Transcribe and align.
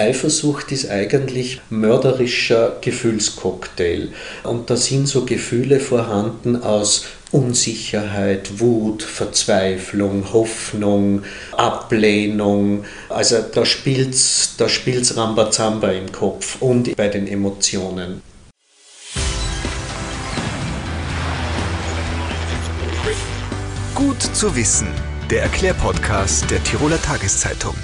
Eifersucht 0.00 0.72
ist 0.72 0.88
eigentlich 0.88 1.60
mörderischer 1.68 2.78
Gefühlscocktail. 2.80 4.08
Und 4.44 4.70
da 4.70 4.76
sind 4.76 5.06
so 5.06 5.26
Gefühle 5.26 5.78
vorhanden 5.78 6.62
aus 6.62 7.04
Unsicherheit, 7.32 8.60
Wut, 8.60 9.02
Verzweiflung, 9.02 10.32
Hoffnung, 10.32 11.22
Ablehnung. 11.52 12.84
Also 13.10 13.44
da 13.54 13.66
spielt's, 13.66 14.54
da 14.56 14.70
spielt's 14.70 15.18
Rambazamba 15.18 15.90
im 15.90 16.10
Kopf 16.10 16.56
und 16.60 16.96
bei 16.96 17.08
den 17.08 17.28
Emotionen. 17.28 18.22
Gut 23.94 24.22
zu 24.22 24.56
wissen, 24.56 24.88
der 25.30 25.42
Erklärpodcast 25.42 26.50
der 26.50 26.64
Tiroler 26.64 27.00
Tageszeitung. 27.02 27.74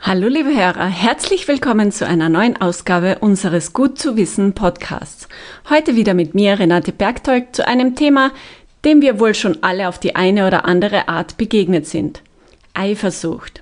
Hallo 0.00 0.28
liebe 0.28 0.54
Hörer, 0.54 0.86
herzlich 0.86 1.48
willkommen 1.48 1.90
zu 1.90 2.06
einer 2.06 2.28
neuen 2.28 2.56
Ausgabe 2.56 3.18
unseres 3.18 3.72
Gut 3.72 3.98
zu 3.98 4.16
wissen 4.16 4.52
Podcasts. 4.54 5.28
Heute 5.68 5.96
wieder 5.96 6.14
mit 6.14 6.36
mir, 6.36 6.56
Renate 6.56 6.92
Bergtolk, 6.92 7.54
zu 7.54 7.66
einem 7.66 7.96
Thema, 7.96 8.30
dem 8.84 9.02
wir 9.02 9.18
wohl 9.18 9.34
schon 9.34 9.58
alle 9.60 9.88
auf 9.88 9.98
die 9.98 10.14
eine 10.14 10.46
oder 10.46 10.66
andere 10.66 11.08
Art 11.08 11.36
begegnet 11.36 11.88
sind. 11.88 12.22
Eifersucht. 12.74 13.60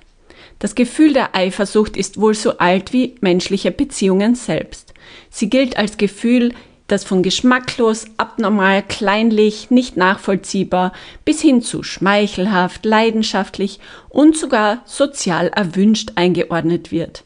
Das 0.59 0.75
Gefühl 0.75 1.11
der 1.11 1.35
Eifersucht 1.35 1.97
ist 1.97 2.21
wohl 2.21 2.35
so 2.35 2.59
alt 2.59 2.93
wie 2.93 3.15
menschliche 3.19 3.71
Beziehungen 3.71 4.35
selbst. 4.35 4.93
Sie 5.31 5.49
gilt 5.49 5.75
als 5.75 5.97
Gefühl 5.97 6.53
das 6.87 7.03
von 7.03 7.21
geschmacklos, 7.21 8.05
abnormal, 8.17 8.81
kleinlich, 8.81 9.69
nicht 9.69 9.97
nachvollziehbar 9.97 10.93
bis 11.25 11.41
hin 11.41 11.61
zu 11.61 11.83
schmeichelhaft, 11.83 12.85
leidenschaftlich 12.85 13.79
und 14.09 14.37
sogar 14.37 14.81
sozial 14.85 15.49
erwünscht 15.49 16.13
eingeordnet 16.15 16.91
wird. 16.91 17.23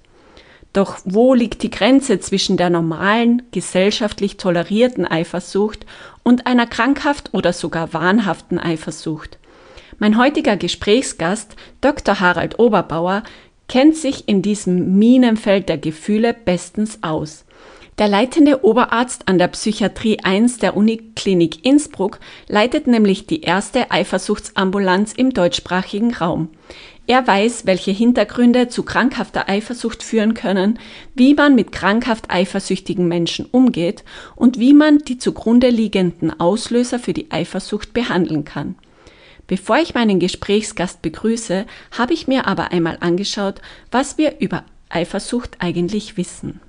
Doch 0.74 1.00
wo 1.04 1.34
liegt 1.34 1.64
die 1.64 1.70
Grenze 1.70 2.20
zwischen 2.20 2.58
der 2.58 2.70
normalen, 2.70 3.44
gesellschaftlich 3.52 4.38
tolerierten 4.38 5.06
Eifersucht 5.06 5.86
und 6.24 6.48
einer 6.48 6.66
krankhaft 6.66 7.34
oder 7.34 7.54
sogar 7.54 7.94
wahnhaften 7.94 8.58
Eifersucht? 8.58 9.38
Mein 10.00 10.18
heutiger 10.18 10.56
Gesprächsgast, 10.56 11.56
Dr. 11.82 12.20
Harald 12.20 12.58
Oberbauer, 12.58 13.24
kennt 13.68 13.96
sich 13.96 14.28
in 14.28 14.42
diesem 14.42 14.98
Minenfeld 14.98 15.70
der 15.70 15.78
Gefühle 15.78 16.34
bestens 16.34 17.00
aus. 17.02 17.46
Der 17.98 18.08
leitende 18.08 18.64
Oberarzt 18.64 19.28
an 19.28 19.38
der 19.38 19.50
Psychiatrie 19.50 20.20
1 20.24 20.58
der 20.58 20.76
Uniklinik 20.76 21.66
Innsbruck 21.66 22.20
leitet 22.48 22.88
nämlich 22.88 23.28
die 23.28 23.42
erste 23.42 23.92
Eifersuchtsambulanz 23.92 25.14
im 25.14 25.34
deutschsprachigen 25.34 26.14
Raum. 26.14 26.50
Er 27.08 27.28
weiß, 27.28 27.66
welche 27.66 27.92
Hintergründe 27.92 28.70
zu 28.70 28.84
krankhafter 28.84 29.50
Eifersucht 29.50 30.02
führen 30.02 30.34
können, 30.34 30.80
wie 31.14 31.34
man 31.34 31.56
mit 31.56 31.72
krankhaft 31.72 32.30
eifersüchtigen 32.30 33.08
Menschen 33.08 33.46
umgeht 33.46 34.04
und 34.36 34.58
wie 34.60 34.74
man 34.74 35.00
die 35.00 35.18
zugrunde 35.18 35.70
liegenden 35.70 36.40
Auslöser 36.40 37.00
für 37.00 37.14
die 37.14 37.30
Eifersucht 37.32 37.94
behandeln 37.94 38.46
kann. 38.46 38.76
Bevor 39.48 39.78
ich 39.80 39.94
meinen 39.94 40.20
Gesprächsgast 40.20 41.02
begrüße, 41.02 41.66
habe 41.92 42.14
ich 42.14 42.28
mir 42.28 42.48
aber 42.48 42.72
einmal 42.72 42.98
angeschaut, 43.02 43.62
was 43.92 44.18
wir 44.18 44.40
über 44.40 44.64
Eifersucht 44.90 45.58
eigentlich 45.60 46.16
wissen. 46.16 46.62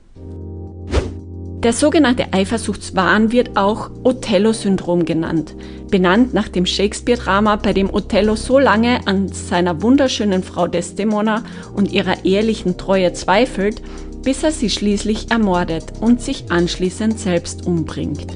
Der 1.63 1.73
sogenannte 1.73 2.33
Eifersuchtswahn 2.33 3.31
wird 3.31 3.57
auch 3.57 3.91
Othello-Syndrom 4.03 5.05
genannt, 5.05 5.55
benannt 5.89 6.35
nach 6.35 6.49
dem 6.49 6.67
Shakespeare-Drama, 6.67 7.55
bei 7.55 7.73
dem 7.73 7.89
Othello 7.95 8.35
so 8.35 8.59
lange 8.59 9.07
an 9.07 9.29
seiner 9.29 9.81
wunderschönen 9.81 10.43
Frau 10.43 10.67
Desdemona 10.67 11.45
und 11.77 11.93
ihrer 11.93 12.25
ehelichen 12.25 12.79
Treue 12.79 13.13
zweifelt, 13.13 13.81
bis 14.25 14.43
er 14.43 14.51
sie 14.51 14.71
schließlich 14.71 15.31
ermordet 15.31 15.85
und 16.01 16.21
sich 16.21 16.51
anschließend 16.51 17.21
selbst 17.21 17.65
umbringt. 17.65 18.27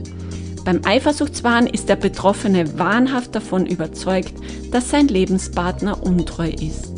Beim 0.65 0.83
Eifersuchtswahn 0.85 1.67
ist 1.67 1.89
der 1.89 1.97
Betroffene 1.97 2.79
wahnhaft 2.79 3.35
davon 3.35 3.67
überzeugt, 3.67 4.35
dass 4.71 4.91
sein 4.91 5.09
Lebenspartner 5.09 6.01
untreu 6.01 6.51
ist. 6.51 6.93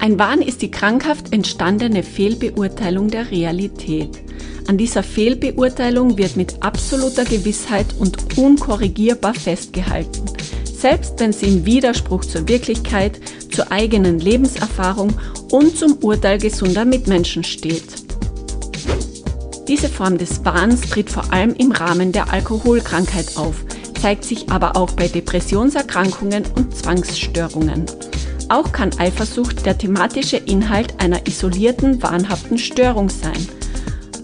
Ein 0.00 0.18
Wahn 0.18 0.42
ist 0.42 0.60
die 0.60 0.72
krankhaft 0.72 1.32
entstandene 1.32 2.02
Fehlbeurteilung 2.02 3.06
der 3.06 3.30
Realität. 3.30 4.31
An 4.68 4.78
dieser 4.78 5.02
Fehlbeurteilung 5.02 6.16
wird 6.16 6.36
mit 6.36 6.62
absoluter 6.62 7.24
Gewissheit 7.24 7.86
und 7.98 8.38
unkorrigierbar 8.38 9.34
festgehalten, 9.34 10.22
selbst 10.64 11.18
wenn 11.18 11.32
sie 11.32 11.46
im 11.46 11.66
Widerspruch 11.66 12.24
zur 12.24 12.48
Wirklichkeit, 12.48 13.20
zur 13.50 13.72
eigenen 13.72 14.18
Lebenserfahrung 14.18 15.14
und 15.50 15.76
zum 15.76 15.94
Urteil 16.00 16.38
gesunder 16.38 16.84
Mitmenschen 16.84 17.44
steht. 17.44 17.84
Diese 19.68 19.88
Form 19.88 20.18
des 20.18 20.44
Wahns 20.44 20.82
tritt 20.82 21.10
vor 21.10 21.32
allem 21.32 21.54
im 21.54 21.72
Rahmen 21.72 22.12
der 22.12 22.32
Alkoholkrankheit 22.32 23.36
auf, 23.36 23.64
zeigt 24.00 24.24
sich 24.24 24.50
aber 24.50 24.76
auch 24.76 24.92
bei 24.92 25.08
Depressionserkrankungen 25.08 26.44
und 26.56 26.74
Zwangsstörungen. 26.74 27.86
Auch 28.48 28.72
kann 28.72 28.90
Eifersucht 28.98 29.64
der 29.64 29.78
thematische 29.78 30.36
Inhalt 30.36 31.00
einer 31.00 31.26
isolierten, 31.26 32.02
wahnhaften 32.02 32.58
Störung 32.58 33.08
sein– 33.08 33.48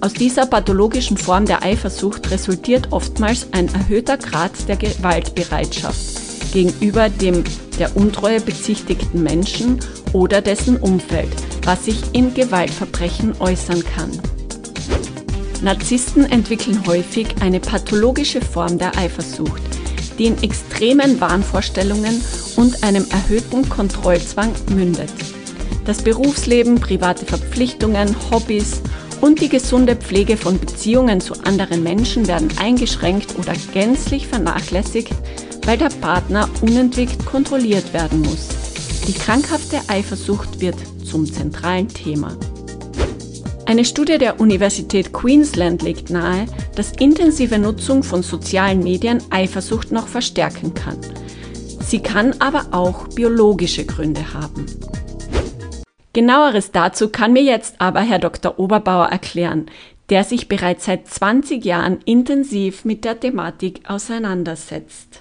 aus 0.00 0.12
dieser 0.12 0.46
pathologischen 0.46 1.16
Form 1.16 1.44
der 1.46 1.62
Eifersucht 1.62 2.30
resultiert 2.30 2.92
oftmals 2.92 3.48
ein 3.52 3.68
erhöhter 3.74 4.16
Grad 4.16 4.52
der 4.68 4.76
Gewaltbereitschaft 4.76 6.52
gegenüber 6.52 7.08
dem 7.08 7.44
der 7.78 7.96
Untreue 7.96 8.40
bezichtigten 8.40 9.22
Menschen 9.22 9.80
oder 10.12 10.40
dessen 10.40 10.76
Umfeld, 10.76 11.28
was 11.64 11.84
sich 11.84 12.00
in 12.12 12.32
Gewaltverbrechen 12.32 13.34
äußern 13.40 13.84
kann. 13.94 14.10
Narzissten 15.62 16.24
entwickeln 16.30 16.86
häufig 16.86 17.26
eine 17.40 17.60
pathologische 17.60 18.40
Form 18.40 18.78
der 18.78 18.96
Eifersucht, 18.96 19.62
die 20.18 20.26
in 20.26 20.42
extremen 20.42 21.20
Wahnvorstellungen 21.20 22.22
und 22.56 22.82
einem 22.82 23.06
erhöhten 23.10 23.68
Kontrollzwang 23.68 24.52
mündet. 24.70 25.12
Das 25.84 26.02
Berufsleben, 26.02 26.80
private 26.80 27.26
Verpflichtungen, 27.26 28.14
Hobbys 28.30 28.80
und 29.20 29.40
die 29.40 29.48
gesunde 29.48 29.96
Pflege 29.96 30.36
von 30.36 30.58
Beziehungen 30.58 31.20
zu 31.20 31.34
anderen 31.44 31.82
Menschen 31.82 32.26
werden 32.28 32.48
eingeschränkt 32.58 33.38
oder 33.38 33.54
gänzlich 33.72 34.26
vernachlässigt, 34.26 35.12
weil 35.66 35.78
der 35.78 35.90
Partner 36.00 36.48
unentwegt 36.60 37.24
kontrolliert 37.26 37.92
werden 37.92 38.20
muss. 38.22 38.48
Die 39.06 39.12
krankhafte 39.12 39.80
Eifersucht 39.88 40.60
wird 40.60 40.76
zum 41.04 41.30
zentralen 41.30 41.88
Thema. 41.88 42.36
Eine 43.66 43.84
Studie 43.84 44.16
der 44.16 44.40
Universität 44.40 45.12
Queensland 45.12 45.82
legt 45.82 46.10
nahe, 46.10 46.46
dass 46.74 46.92
intensive 46.92 47.58
Nutzung 47.58 48.02
von 48.02 48.22
sozialen 48.22 48.82
Medien 48.82 49.22
Eifersucht 49.30 49.92
noch 49.92 50.08
verstärken 50.08 50.72
kann. 50.72 50.96
Sie 51.80 52.00
kann 52.00 52.34
aber 52.38 52.66
auch 52.70 53.08
biologische 53.08 53.84
Gründe 53.84 54.32
haben. 54.32 54.66
Genaueres 56.18 56.72
dazu 56.72 57.10
kann 57.10 57.32
mir 57.32 57.44
jetzt 57.44 57.76
aber 57.78 58.00
Herr 58.00 58.18
Dr. 58.18 58.58
Oberbauer 58.58 59.06
erklären, 59.06 59.66
der 60.10 60.24
sich 60.24 60.48
bereits 60.48 60.86
seit 60.86 61.06
20 61.06 61.64
Jahren 61.64 62.00
intensiv 62.06 62.84
mit 62.84 63.04
der 63.04 63.20
Thematik 63.20 63.82
auseinandersetzt. 63.86 65.20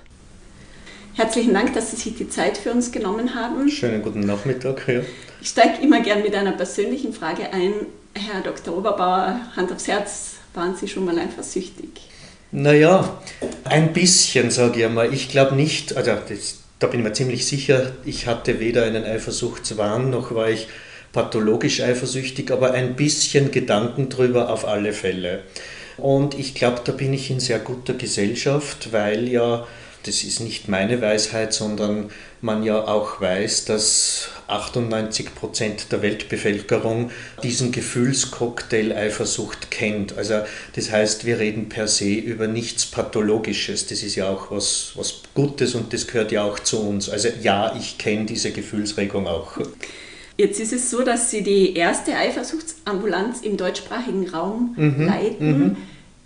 Herzlichen 1.14 1.54
Dank, 1.54 1.76
dass 1.76 1.92
Sie 1.92 1.98
sich 1.98 2.16
die 2.16 2.28
Zeit 2.28 2.58
für 2.58 2.72
uns 2.72 2.92
genommen 2.92 3.36
haben. 3.36 3.70
Schönen 3.70 4.02
guten 4.02 4.22
Nachmittag. 4.22 4.88
Ja. 4.88 5.02
Ich 5.40 5.50
steige 5.50 5.84
immer 5.84 6.02
gern 6.02 6.24
mit 6.24 6.34
einer 6.34 6.54
persönlichen 6.54 7.14
Frage 7.14 7.54
ein. 7.54 7.74
Herr 8.16 8.42
Dr. 8.42 8.76
Oberbauer, 8.76 9.40
Hand 9.56 9.72
aufs 9.72 9.88
Herz, 9.88 10.38
waren 10.56 10.76
Sie 10.76 10.88
schon 10.88 11.06
mal 11.06 11.20
eifersüchtig? 11.20 11.90
Naja, 12.52 13.22
ein 13.66 13.94
bisschen, 13.94 14.50
sage 14.50 14.80
ich 14.80 14.86
einmal. 14.86 15.14
Ich 15.14 15.30
glaube 15.30 15.56
nicht, 15.56 15.96
also 15.96 16.14
das, 16.28 16.62
da 16.80 16.88
bin 16.88 17.02
ich 17.02 17.06
mir 17.06 17.14
ziemlich 17.14 17.46
sicher, 17.46 17.92
ich 18.04 18.26
hatte 18.26 18.60
weder 18.60 18.86
einen 18.86 19.04
Eifersuchtswahn 19.04 20.10
noch 20.10 20.34
war 20.34 20.50
ich 20.50 20.68
pathologisch 21.14 21.82
eifersüchtig, 21.82 22.52
aber 22.52 22.72
ein 22.72 22.96
bisschen 22.96 23.52
Gedanken 23.52 24.10
drüber 24.10 24.50
auf 24.50 24.68
alle 24.68 24.94
Fälle. 24.94 25.44
Und 25.98 26.38
ich 26.38 26.54
glaube, 26.54 26.82
da 26.84 26.92
bin 26.92 27.14
ich 27.14 27.32
in 27.32 27.40
sehr 27.40 27.60
guter 27.60 27.94
Gesellschaft, 27.94 28.92
weil 28.92 29.28
ja, 29.28 29.66
das 30.04 30.24
ist 30.24 30.40
nicht 30.40 30.68
meine 30.70 31.02
Weisheit, 31.02 31.54
sondern 31.54 32.12
man 32.40 32.64
ja 32.64 32.88
auch 32.88 33.20
weiß, 33.20 33.66
dass 33.66 34.30
98 34.48 35.36
Prozent 35.36 35.92
der 35.92 36.02
Weltbevölkerung 36.02 37.12
diesen 37.44 37.72
Gefühlscocktail 37.72 38.94
Eifersucht 38.94 39.72
kennt. 39.72 40.18
Also 40.18 40.42
das 40.76 40.92
heißt, 40.92 41.26
wir 41.26 41.40
reden 41.40 41.68
per 41.68 41.88
se 41.88 42.14
über 42.14 42.48
nichts 42.48 42.86
Pathologisches. 42.86 43.88
Das 43.88 44.04
ist 44.04 44.16
ja 44.16 44.30
auch 44.30 44.52
was, 44.52 44.92
was 44.96 45.22
Gutes 45.34 45.76
und 45.76 45.92
das 45.92 46.08
gehört 46.08 46.32
ja 46.32 46.44
auch 46.44 46.60
zu 46.60 46.80
uns. 46.80 47.10
Also 47.10 47.30
ja, 47.42 47.76
ich 47.76 47.98
kenne 47.98 48.26
diese 48.26 48.52
Gefühlsregung 48.52 49.28
auch. 49.28 49.58
Jetzt 50.38 50.60
ist 50.60 50.72
es 50.72 50.92
so, 50.92 51.04
dass 51.04 51.32
Sie 51.32 51.42
die 51.42 51.76
erste 51.76 52.16
Eifersuchtsambulanz 52.16 53.42
im 53.42 53.58
deutschsprachigen 53.58 54.30
Raum 54.30 54.76
mhm, 54.78 55.08
leiten. 55.08 55.60
Mhm. 55.60 55.78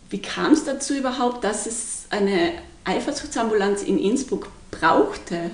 Wie 0.09 0.21
kam 0.21 0.51
es 0.51 0.65
dazu 0.65 0.93
überhaupt, 0.93 1.45
dass 1.45 1.65
es 1.65 2.05
eine 2.09 2.51
Eifersuchtsambulanz 2.83 3.83
in 3.83 3.97
Innsbruck 3.97 4.49
brauchte? 4.69 5.51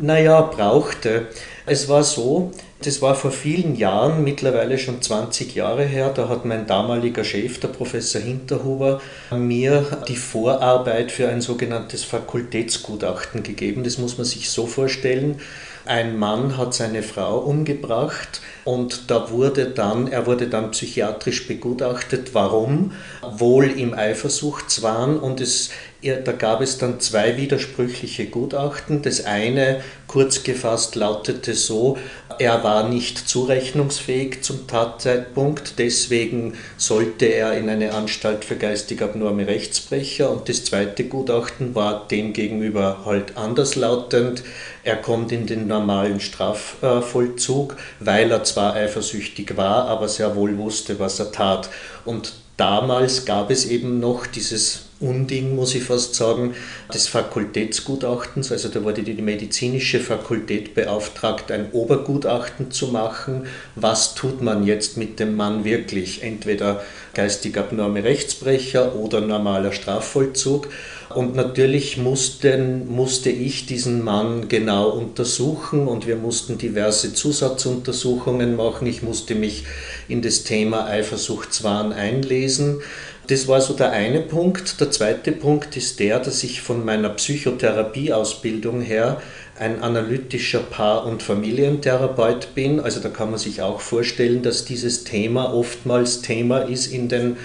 Naja, 0.00 0.40
brauchte. 0.42 1.26
Es 1.66 1.88
war 1.88 2.04
so, 2.04 2.52
das 2.84 3.02
war 3.02 3.14
vor 3.14 3.30
vielen 3.30 3.76
Jahren, 3.76 4.24
mittlerweile 4.24 4.78
schon 4.78 5.02
20 5.02 5.54
Jahre 5.54 5.84
her, 5.84 6.12
da 6.14 6.28
hat 6.28 6.44
mein 6.44 6.66
damaliger 6.66 7.22
Chef, 7.22 7.60
der 7.60 7.68
Professor 7.68 8.20
Hinterhuber, 8.20 9.00
mir 9.30 10.04
die 10.08 10.16
Vorarbeit 10.16 11.12
für 11.12 11.28
ein 11.28 11.40
sogenanntes 11.40 12.02
Fakultätsgutachten 12.04 13.42
gegeben. 13.42 13.84
Das 13.84 13.98
muss 13.98 14.18
man 14.18 14.24
sich 14.24 14.50
so 14.50 14.66
vorstellen. 14.66 15.40
Ein 15.84 16.16
Mann 16.16 16.56
hat 16.56 16.74
seine 16.74 17.02
Frau 17.02 17.38
umgebracht 17.38 18.40
und 18.64 19.10
da 19.10 19.30
wurde 19.30 19.66
dann, 19.66 20.06
er 20.06 20.26
wurde 20.26 20.46
dann 20.46 20.70
psychiatrisch 20.70 21.48
begutachtet. 21.48 22.34
Warum? 22.34 22.92
Wohl 23.22 23.66
im 23.66 23.94
Eifersuchtswahn 23.94 25.18
und 25.18 25.40
es, 25.40 25.70
da 26.02 26.32
gab 26.32 26.60
es 26.60 26.78
dann 26.78 27.00
zwei 27.00 27.36
widersprüchliche 27.36 28.26
Gutachten. 28.26 29.02
Das 29.02 29.24
eine, 29.24 29.82
kurz 30.06 30.42
gefasst, 30.42 30.94
lautete 30.94 31.54
so, 31.54 31.98
er 32.38 32.64
war 32.64 32.88
nicht 32.88 33.28
zurechnungsfähig 33.28 34.42
zum 34.42 34.66
Tatzeitpunkt, 34.66 35.78
deswegen 35.78 36.54
sollte 36.76 37.26
er 37.26 37.56
in 37.56 37.68
eine 37.68 37.92
Anstalt 37.94 38.44
für 38.44 38.56
geistig 38.56 39.02
abnorme 39.02 39.46
Rechtsbrecher. 39.46 40.30
Und 40.30 40.48
das 40.48 40.64
zweite 40.64 41.04
Gutachten 41.04 41.74
war 41.74 42.06
demgegenüber 42.08 43.02
halt 43.04 43.36
anderslautend. 43.36 44.42
Er 44.84 44.96
kommt 44.96 45.30
in 45.30 45.46
den 45.46 45.68
normalen 45.68 46.20
Strafvollzug, 46.20 47.76
weil 48.00 48.30
er 48.30 48.42
zwar 48.52 48.74
eifersüchtig 48.74 49.56
war, 49.56 49.86
aber 49.86 50.08
sehr 50.08 50.36
wohl 50.36 50.56
wusste, 50.58 50.98
was 50.98 51.18
er 51.18 51.32
tat. 51.32 51.68
Und 52.04 52.32
damals 52.56 53.24
gab 53.24 53.50
es 53.50 53.64
eben 53.64 54.00
noch 54.00 54.26
dieses 54.26 54.84
Unding, 55.02 55.54
muss 55.56 55.74
ich 55.74 55.82
fast 55.82 56.14
sagen, 56.14 56.54
des 56.94 57.08
Fakultätsgutachtens. 57.08 58.52
Also 58.52 58.68
da 58.68 58.82
wurde 58.82 59.02
die 59.02 59.20
medizinische 59.20 60.00
Fakultät 60.00 60.74
beauftragt, 60.74 61.50
ein 61.50 61.72
Obergutachten 61.72 62.70
zu 62.70 62.88
machen. 62.88 63.46
Was 63.74 64.14
tut 64.14 64.40
man 64.40 64.66
jetzt 64.66 64.96
mit 64.96 65.20
dem 65.20 65.36
Mann 65.36 65.64
wirklich? 65.64 66.22
Entweder 66.22 66.82
geistig 67.14 67.58
abnorme 67.58 68.04
Rechtsbrecher 68.04 68.94
oder 68.94 69.20
normaler 69.20 69.72
Strafvollzug. 69.72 70.68
Und 71.14 71.34
natürlich 71.34 71.98
mussten, 71.98 72.88
musste 72.88 73.30
ich 73.30 73.66
diesen 73.66 74.02
Mann 74.02 74.48
genau 74.48 74.88
untersuchen 74.88 75.86
und 75.86 76.06
wir 76.06 76.16
mussten 76.16 76.56
diverse 76.56 77.12
Zusatzuntersuchungen 77.12 78.56
machen. 78.56 78.86
Ich 78.86 79.02
musste 79.02 79.34
mich 79.34 79.64
in 80.08 80.22
das 80.22 80.44
Thema 80.44 80.86
Eifersuchtswahn 80.86 81.92
einlesen. 81.92 82.80
Das 83.28 83.46
war 83.46 83.60
so 83.60 83.74
der 83.74 83.92
eine 83.92 84.20
Punkt. 84.20 84.80
Der 84.80 84.90
zweite 84.90 85.30
Punkt 85.30 85.76
ist 85.76 86.00
der, 86.00 86.18
dass 86.18 86.42
ich 86.42 86.60
von 86.60 86.84
meiner 86.84 87.08
Psychotherapieausbildung 87.10 88.80
her 88.80 89.22
ein 89.56 89.80
analytischer 89.80 90.58
Paar- 90.58 91.06
und 91.06 91.22
Familientherapeut 91.22 92.54
bin. 92.56 92.80
Also 92.80 92.98
da 92.98 93.08
kann 93.08 93.30
man 93.30 93.38
sich 93.38 93.62
auch 93.62 93.80
vorstellen, 93.80 94.42
dass 94.42 94.64
dieses 94.64 95.04
Thema 95.04 95.54
oftmals 95.54 96.20
Thema 96.22 96.62
ist 96.62 96.88
in 96.88 97.08
den 97.08 97.36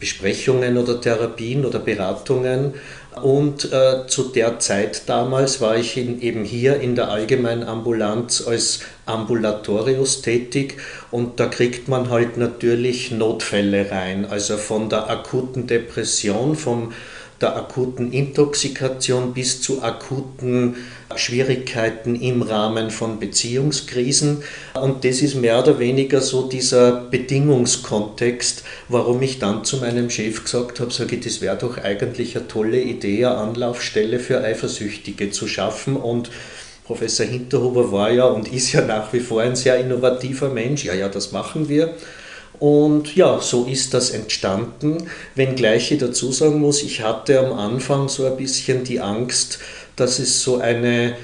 Besprechungen 0.00 0.76
oder 0.76 1.00
Therapien 1.00 1.64
oder 1.64 1.78
Beratungen 1.78 2.74
und 3.20 3.72
äh, 3.72 4.06
zu 4.06 4.24
der 4.24 4.58
Zeit 4.58 5.08
damals 5.08 5.60
war 5.60 5.76
ich 5.76 5.96
in, 5.98 6.20
eben 6.22 6.44
hier 6.44 6.80
in 6.80 6.94
der 6.94 7.10
Allgemeinen 7.10 7.62
Ambulanz 7.62 8.46
als 8.46 8.80
Ambulatorius 9.04 10.22
tätig. 10.22 10.78
Und 11.10 11.38
da 11.38 11.46
kriegt 11.46 11.88
man 11.88 12.08
halt 12.08 12.38
natürlich 12.38 13.10
Notfälle 13.10 13.90
rein, 13.90 14.24
also 14.24 14.56
von 14.56 14.88
der 14.88 15.10
akuten 15.10 15.66
Depression, 15.66 16.56
vom 16.56 16.92
der 17.42 17.56
akuten 17.56 18.12
Intoxikation 18.12 19.34
bis 19.34 19.60
zu 19.60 19.82
akuten 19.82 20.76
Schwierigkeiten 21.16 22.14
im 22.14 22.42
Rahmen 22.42 22.90
von 22.90 23.18
Beziehungskrisen. 23.18 24.42
Und 24.80 25.04
das 25.04 25.20
ist 25.20 25.34
mehr 25.34 25.58
oder 25.58 25.78
weniger 25.78 26.20
so 26.20 26.48
dieser 26.48 26.92
Bedingungskontext, 27.10 28.62
warum 28.88 29.20
ich 29.22 29.38
dann 29.38 29.64
zu 29.64 29.78
meinem 29.78 30.08
Chef 30.08 30.44
gesagt 30.44 30.80
habe, 30.80 30.92
sage 30.92 31.16
ich, 31.16 31.24
das 31.24 31.40
wäre 31.40 31.56
doch 31.56 31.78
eigentlich 31.78 32.36
eine 32.36 32.48
tolle 32.48 32.80
Idee, 32.80 33.26
eine 33.26 33.36
Anlaufstelle 33.36 34.18
für 34.18 34.42
Eifersüchtige 34.42 35.30
zu 35.30 35.46
schaffen. 35.46 35.96
Und 35.96 36.30
Professor 36.84 37.26
Hinterhuber 37.26 37.92
war 37.92 38.10
ja 38.10 38.24
und 38.24 38.52
ist 38.52 38.72
ja 38.72 38.82
nach 38.82 39.12
wie 39.12 39.20
vor 39.20 39.42
ein 39.42 39.56
sehr 39.56 39.78
innovativer 39.78 40.48
Mensch. 40.48 40.84
Ja, 40.84 40.94
ja, 40.94 41.08
das 41.08 41.32
machen 41.32 41.68
wir. 41.68 41.94
Und 42.62 43.16
ja, 43.16 43.40
so 43.40 43.64
ist 43.64 43.92
das 43.92 44.10
entstanden. 44.10 45.08
Wenngleich 45.34 45.90
ich 45.90 45.98
dazu 45.98 46.30
sagen 46.30 46.60
muss, 46.60 46.84
ich 46.84 47.02
hatte 47.02 47.40
am 47.40 47.52
Anfang 47.58 48.08
so 48.08 48.24
ein 48.24 48.36
bisschen 48.36 48.84
die 48.84 49.00
Angst, 49.00 49.58
dass 49.96 50.20
es 50.20 50.44
so 50.44 50.58
eine, 50.58 51.16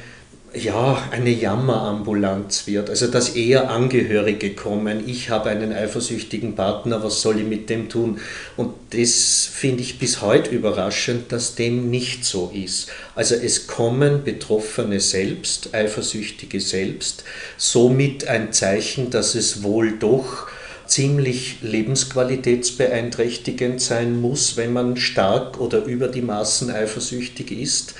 ja, 0.52 1.00
eine 1.12 1.30
Jammerambulanz 1.30 2.66
wird. 2.66 2.90
Also 2.90 3.06
dass 3.06 3.36
eher 3.36 3.70
Angehörige 3.70 4.56
kommen, 4.56 5.08
ich 5.08 5.30
habe 5.30 5.50
einen 5.50 5.72
eifersüchtigen 5.72 6.56
Partner, 6.56 7.04
was 7.04 7.22
soll 7.22 7.38
ich 7.38 7.46
mit 7.46 7.70
dem 7.70 7.88
tun? 7.88 8.18
Und 8.56 8.74
das 8.90 9.48
finde 9.48 9.82
ich 9.82 10.00
bis 10.00 10.20
heute 10.20 10.50
überraschend, 10.50 11.30
dass 11.30 11.54
dem 11.54 11.88
nicht 11.88 12.24
so 12.24 12.50
ist. 12.52 12.88
Also 13.14 13.36
es 13.36 13.68
kommen 13.68 14.24
Betroffene 14.24 14.98
selbst, 14.98 15.72
Eifersüchtige 15.72 16.60
selbst, 16.60 17.22
somit 17.56 18.26
ein 18.26 18.52
Zeichen, 18.52 19.10
dass 19.10 19.36
es 19.36 19.62
wohl 19.62 20.00
doch 20.00 20.48
ziemlich 20.88 21.58
lebensqualitätsbeeinträchtigend 21.62 23.80
sein 23.80 24.20
muss, 24.20 24.56
wenn 24.56 24.72
man 24.72 24.96
stark 24.96 25.60
oder 25.60 25.84
über 25.84 26.08
die 26.08 26.22
Maßen 26.22 26.70
eifersüchtig 26.70 27.52
ist. 27.52 27.94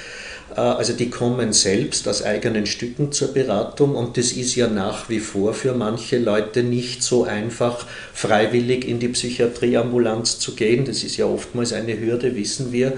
Äh, 0.56 0.60
also 0.60 0.92
die 0.92 1.10
kommen 1.10 1.52
selbst 1.52 2.08
aus 2.08 2.22
eigenen 2.22 2.66
Stücken 2.66 3.12
zur 3.12 3.34
Beratung 3.34 3.94
und 3.94 4.16
das 4.16 4.32
ist 4.32 4.56
ja 4.56 4.68
nach 4.68 5.08
wie 5.08 5.20
vor 5.20 5.54
für 5.54 5.74
manche 5.74 6.18
Leute 6.18 6.62
nicht 6.62 7.02
so 7.02 7.24
einfach, 7.24 7.86
freiwillig 8.12 8.86
in 8.86 8.98
die 8.98 9.08
Psychiatrieambulanz 9.08 10.38
zu 10.38 10.54
gehen. 10.54 10.84
Das 10.84 11.02
ist 11.04 11.16
ja 11.16 11.26
oftmals 11.26 11.72
eine 11.72 11.98
Hürde, 12.00 12.34
wissen 12.34 12.72
wir. 12.72 12.94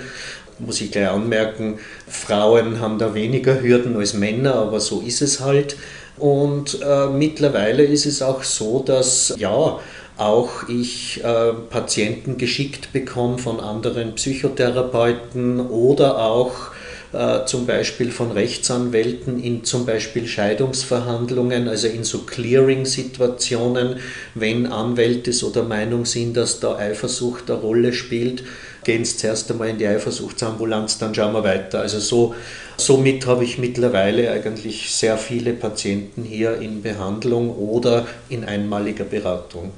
Muss 0.58 0.80
ich 0.82 0.90
gleich 0.90 1.08
anmerken, 1.08 1.78
Frauen 2.06 2.80
haben 2.80 2.98
da 2.98 3.14
weniger 3.14 3.62
Hürden 3.62 3.96
als 3.96 4.12
Männer, 4.12 4.56
aber 4.56 4.78
so 4.78 5.00
ist 5.00 5.22
es 5.22 5.40
halt. 5.40 5.76
Und 6.20 6.80
äh, 6.82 7.06
mittlerweile 7.08 7.82
ist 7.82 8.06
es 8.06 8.20
auch 8.20 8.42
so, 8.42 8.82
dass 8.84 9.34
ja, 9.38 9.80
auch 10.18 10.68
ich 10.68 11.24
äh, 11.24 11.52
Patienten 11.70 12.36
geschickt 12.36 12.92
bekomme 12.92 13.38
von 13.38 13.58
anderen 13.58 14.14
Psychotherapeuten 14.14 15.60
oder 15.60 16.18
auch 16.18 16.72
äh, 17.12 17.44
zum 17.46 17.66
Beispiel 17.66 18.10
von 18.10 18.30
Rechtsanwälten 18.30 19.42
in 19.42 19.64
zum 19.64 19.86
Beispiel 19.86 20.26
Scheidungsverhandlungen, 20.28 21.68
also 21.68 21.88
in 21.88 22.04
so 22.04 22.18
Clearing-Situationen, 22.18 23.96
wenn 24.34 24.66
Anwälte 24.66 25.32
so 25.32 25.50
der 25.50 25.64
Meinung 25.64 26.04
sind, 26.04 26.36
dass 26.36 26.60
da 26.60 26.76
Eifersucht 26.76 27.50
eine 27.50 27.60
Rolle 27.60 27.92
spielt, 27.94 28.44
gehen 28.84 29.04
sie 29.04 29.16
zuerst 29.16 29.50
einmal 29.50 29.68
in 29.68 29.78
die 29.78 29.86
Eifersuchtsambulanz, 29.86 30.98
dann 30.98 31.14
schauen 31.14 31.32
wir 31.32 31.44
weiter. 31.44 31.80
Also 31.80 31.98
so, 32.00 32.34
somit 32.76 33.26
habe 33.26 33.44
ich 33.44 33.58
mittlerweile 33.58 34.30
eigentlich 34.30 34.94
sehr 34.94 35.18
viele 35.18 35.52
Patienten 35.52 36.22
hier 36.24 36.60
in 36.60 36.82
Behandlung 36.82 37.50
oder 37.56 38.06
in 38.28 38.44
einmaliger 38.44 39.04
Beratung. 39.04 39.72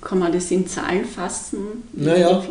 Kann 0.00 0.20
man 0.20 0.32
das 0.32 0.50
in 0.50 0.68
Zahlen 0.68 1.04
fassen? 1.04 1.82
Naja, 1.92 2.44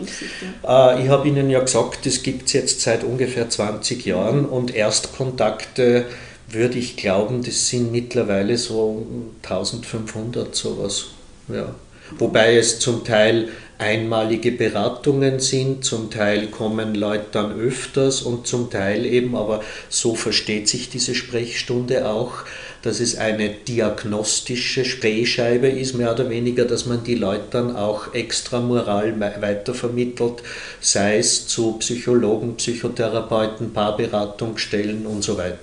äh, 0.67 1.03
ich 1.03 1.09
habe 1.09 1.27
Ihnen 1.27 1.49
ja 1.49 1.61
gesagt, 1.61 2.05
das 2.05 2.21
gibt 2.21 2.47
es 2.47 2.53
jetzt 2.53 2.81
seit 2.81 3.03
ungefähr 3.03 3.49
20 3.49 4.05
Jahren 4.05 4.45
und 4.45 4.75
Erstkontakte 4.75 6.05
würde 6.49 6.77
ich 6.77 6.97
glauben, 6.97 7.43
das 7.43 7.69
sind 7.69 7.91
mittlerweile 7.91 8.57
so 8.57 9.07
1500 9.43 10.53
sowas. 10.53 11.05
Ja. 11.47 11.73
Wobei 12.17 12.57
es 12.57 12.79
zum 12.79 13.03
Teil 13.03 13.49
einmalige 13.77 14.51
Beratungen 14.51 15.39
sind, 15.39 15.83
zum 15.83 16.09
Teil 16.09 16.47
kommen 16.47 16.95
Leute 16.95 17.25
dann 17.31 17.59
öfters 17.59 18.21
und 18.21 18.47
zum 18.47 18.69
Teil 18.69 19.05
eben, 19.05 19.35
aber 19.35 19.61
so 19.89 20.15
versteht 20.15 20.69
sich 20.69 20.89
diese 20.89 21.13
Sprechstunde 21.13 22.09
auch, 22.09 22.45
dass 22.83 22.99
es 22.99 23.17
eine 23.17 23.49
diagnostische 23.49 24.83
Drehscheibe 24.83 25.67
ist, 25.67 25.95
mehr 25.95 26.13
oder 26.13 26.29
weniger, 26.29 26.65
dass 26.65 26.85
man 26.85 27.03
die 27.03 27.15
Leute 27.15 27.47
dann 27.51 27.75
auch 27.75 28.13
extramoral 28.13 29.19
weitervermittelt, 29.19 30.43
sei 30.79 31.17
es 31.17 31.47
zu 31.47 31.73
Psychologen, 31.79 32.55
Psychotherapeuten, 32.55 33.73
Paarberatungsstellen 33.73 35.07
und 35.07 35.23
so 35.23 35.37
weiter. 35.37 35.59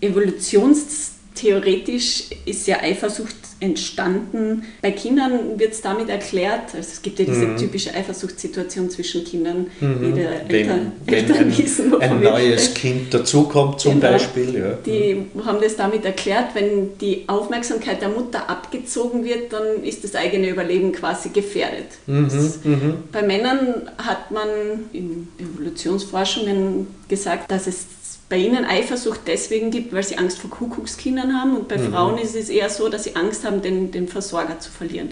Evolutionstheoretisch 0.00 2.24
ist 2.44 2.66
ja 2.66 2.80
Eifersucht 2.80 3.51
entstanden. 3.62 4.64
Bei 4.82 4.90
Kindern 4.90 5.58
wird 5.58 5.72
es 5.72 5.80
damit 5.80 6.08
erklärt, 6.08 6.74
also 6.74 6.78
es 6.78 7.00
gibt 7.00 7.18
ja 7.20 7.24
diese 7.24 7.46
mhm. 7.46 7.56
typische 7.56 7.94
Eifersuchtssituation 7.94 8.90
zwischen 8.90 9.24
Kindern, 9.24 9.68
mhm. 9.80 10.00
wie 10.00 10.12
der 10.12 10.50
Eltern, 10.50 10.92
wenn, 11.06 11.14
Eltern 11.14 11.38
wenn 11.38 11.46
ein, 11.46 11.58
wissen, 11.58 12.00
ein 12.00 12.20
neues 12.20 12.68
wir, 12.68 12.74
Kind 12.74 13.14
dazukommt 13.14 13.80
zum 13.80 14.00
genau, 14.00 14.12
Beispiel. 14.12 14.58
Ja. 14.58 14.78
Die 14.84 15.14
mhm. 15.32 15.46
haben 15.46 15.58
das 15.62 15.76
damit 15.76 16.04
erklärt, 16.04 16.54
wenn 16.54 16.98
die 16.98 17.24
Aufmerksamkeit 17.28 18.02
der 18.02 18.08
Mutter 18.08 18.50
abgezogen 18.50 19.24
wird, 19.24 19.52
dann 19.52 19.84
ist 19.84 20.02
das 20.02 20.16
eigene 20.16 20.48
Überleben 20.48 20.92
quasi 20.92 21.28
gefährdet. 21.28 21.86
Mhm. 22.06 22.24
Das, 22.24 22.64
mhm. 22.64 22.94
bei 23.12 23.22
Männern 23.22 23.90
hat 23.98 24.32
man 24.32 24.48
in 24.92 25.28
Evolutionsforschungen 25.38 26.88
gesagt, 27.08 27.50
dass 27.52 27.68
es 27.68 27.86
bei 28.32 28.38
Ihnen 28.38 28.64
Eifersucht 28.64 29.20
deswegen 29.26 29.70
gibt, 29.70 29.92
weil 29.92 30.02
Sie 30.02 30.16
Angst 30.16 30.38
vor 30.38 30.48
Kuckuckskindern 30.48 31.34
haben 31.34 31.54
und 31.54 31.68
bei 31.68 31.76
mhm. 31.76 31.92
Frauen 31.92 32.16
ist 32.16 32.34
es 32.34 32.48
eher 32.48 32.70
so, 32.70 32.88
dass 32.88 33.04
sie 33.04 33.14
Angst 33.14 33.44
haben, 33.44 33.60
den, 33.60 33.90
den 33.90 34.08
Versorger 34.08 34.58
zu 34.58 34.70
verlieren. 34.70 35.10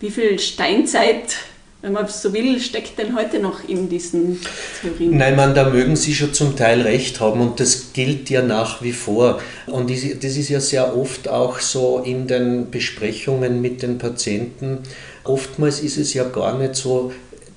Wie 0.00 0.10
viel 0.10 0.38
Steinzeit 0.38 1.36
wenn 1.82 1.92
man 1.92 2.06
so 2.06 2.32
will, 2.32 2.60
steckt 2.60 2.96
denn 2.98 3.16
heute 3.16 3.40
noch 3.40 3.68
in 3.68 3.88
diesen 3.88 4.40
Theorien? 4.80 5.18
Nein, 5.18 5.34
man, 5.34 5.52
da 5.52 5.68
mögen 5.68 5.96
Sie 5.96 6.14
schon 6.14 6.32
zum 6.32 6.56
Teil 6.56 6.80
recht 6.82 7.18
haben 7.18 7.40
und 7.40 7.58
das 7.58 7.92
gilt 7.92 8.30
ja 8.30 8.40
nach 8.40 8.82
wie 8.82 8.92
vor. 8.92 9.40
Und 9.66 9.90
das 9.90 10.04
ist 10.36 10.48
ja 10.48 10.60
sehr 10.60 10.96
oft 10.96 11.28
auch 11.28 11.58
so 11.58 11.98
in 11.98 12.28
den 12.28 12.70
Besprechungen 12.70 13.60
mit 13.60 13.82
den 13.82 13.98
Patienten. 13.98 14.78
Oftmals 15.24 15.80
ist 15.80 15.98
es 15.98 16.14
ja 16.14 16.22
gar 16.22 16.56
nicht 16.56 16.76
so 16.76 17.12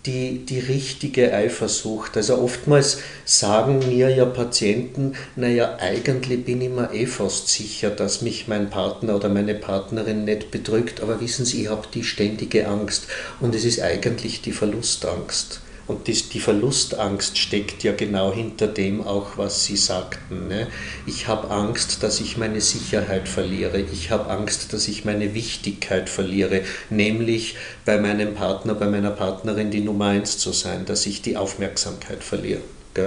die, 0.06 0.46
die 0.46 0.60
richtige 0.60 1.34
Eifersucht. 1.34 2.18
Also 2.18 2.38
oftmals 2.38 3.00
sagen 3.24 3.80
mir 3.80 4.10
ja 4.10 4.26
Patienten, 4.26 5.14
naja, 5.36 5.78
eigentlich 5.80 6.46
bin 6.46 6.62
ich 6.62 6.70
mir 6.70 6.94
eh 6.94 7.06
fast 7.06 7.50
sicher, 7.50 7.90
dass 7.90 8.22
mich 8.22 8.48
mein 8.48 8.70
Partner 8.70 9.16
oder 9.16 9.30
meine 9.30 9.56
Partnerin 9.56 10.26
nicht 10.26 10.52
bedrückt, 10.52 11.02
aber 11.02 11.22
wissen 11.22 11.46
Sie, 11.46 11.64
ich 11.64 11.70
habe 11.70 11.88
die 11.94 12.04
ständige 12.04 12.68
Angst 12.68 13.08
und 13.40 13.56
es 13.56 13.66
ist 13.66 13.82
eigentlich 13.82 14.42
die 14.42 14.52
Verlustangst. 14.52 15.62
Und 15.88 16.08
die, 16.08 16.14
die 16.14 16.40
Verlustangst 16.40 17.38
steckt 17.38 17.84
ja 17.84 17.92
genau 17.92 18.34
hinter 18.34 18.66
dem 18.68 19.06
auch, 19.06 19.38
was 19.38 19.66
Sie 19.66 19.78
sagten. 19.78 20.48
Ne? 20.48 20.66
Ich 21.06 21.28
habe 21.28 21.52
Angst, 21.52 22.02
dass 22.02 22.22
ich 22.22 22.38
meine 22.38 22.60
Sicherheit 22.60 23.30
verliere. 23.30 23.82
Ich 23.94 24.10
habe 24.10 24.32
Angst, 24.32 24.74
dass 24.74 24.88
ich 24.88 25.06
meine 25.06 25.36
Wichtigkeit 25.36 26.10
verliere, 26.10 26.62
nämlich 26.90 27.56
bei 27.86 28.00
meinem 28.00 28.34
Partner, 28.34 28.74
bei 28.74 28.88
meiner 28.88 29.12
Partnerin 29.12 29.70
die 29.70 29.82
Nummer 29.82 30.08
eins 30.08 30.40
zu 30.40 30.54
sein, 30.54 30.86
dass 30.86 31.06
ich 31.06 31.22
die 31.22 31.38
Aufmerksamkeit 31.38 32.24
verliere. 32.24 32.62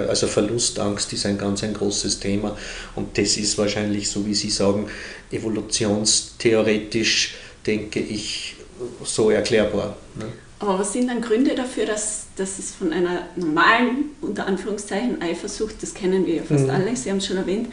Also 0.07 0.27
Verlustangst 0.27 1.11
ist 1.13 1.25
ein 1.25 1.39
ganz 1.39 1.63
ein 1.63 1.73
großes 1.73 2.19
Thema 2.19 2.55
und 2.95 3.17
das 3.17 3.37
ist 3.37 3.57
wahrscheinlich, 3.57 4.07
so 4.07 4.23
wie 4.25 4.35
Sie 4.35 4.51
sagen, 4.51 4.87
evolutionstheoretisch, 5.31 7.33
denke 7.65 7.99
ich, 7.99 8.55
so 9.03 9.31
erklärbar. 9.31 9.97
Ne? 10.15 10.27
Aber 10.59 10.77
was 10.77 10.91
sind 10.91 11.07
dann 11.07 11.21
Gründe 11.21 11.55
dafür, 11.55 11.85
dass, 11.85 12.25
dass 12.35 12.59
es 12.59 12.71
von 12.71 12.91
einer 12.91 13.23
normalen, 13.37 14.09
unter 14.21 14.45
Anführungszeichen, 14.45 15.21
Eifersucht, 15.21 15.75
das 15.81 15.93
kennen 15.93 16.25
wir 16.25 16.35
ja 16.35 16.43
fast 16.43 16.65
mhm. 16.65 16.69
alle, 16.71 16.95
Sie 16.95 17.09
haben 17.09 17.17
es 17.17 17.27
schon 17.27 17.37
erwähnt, 17.37 17.69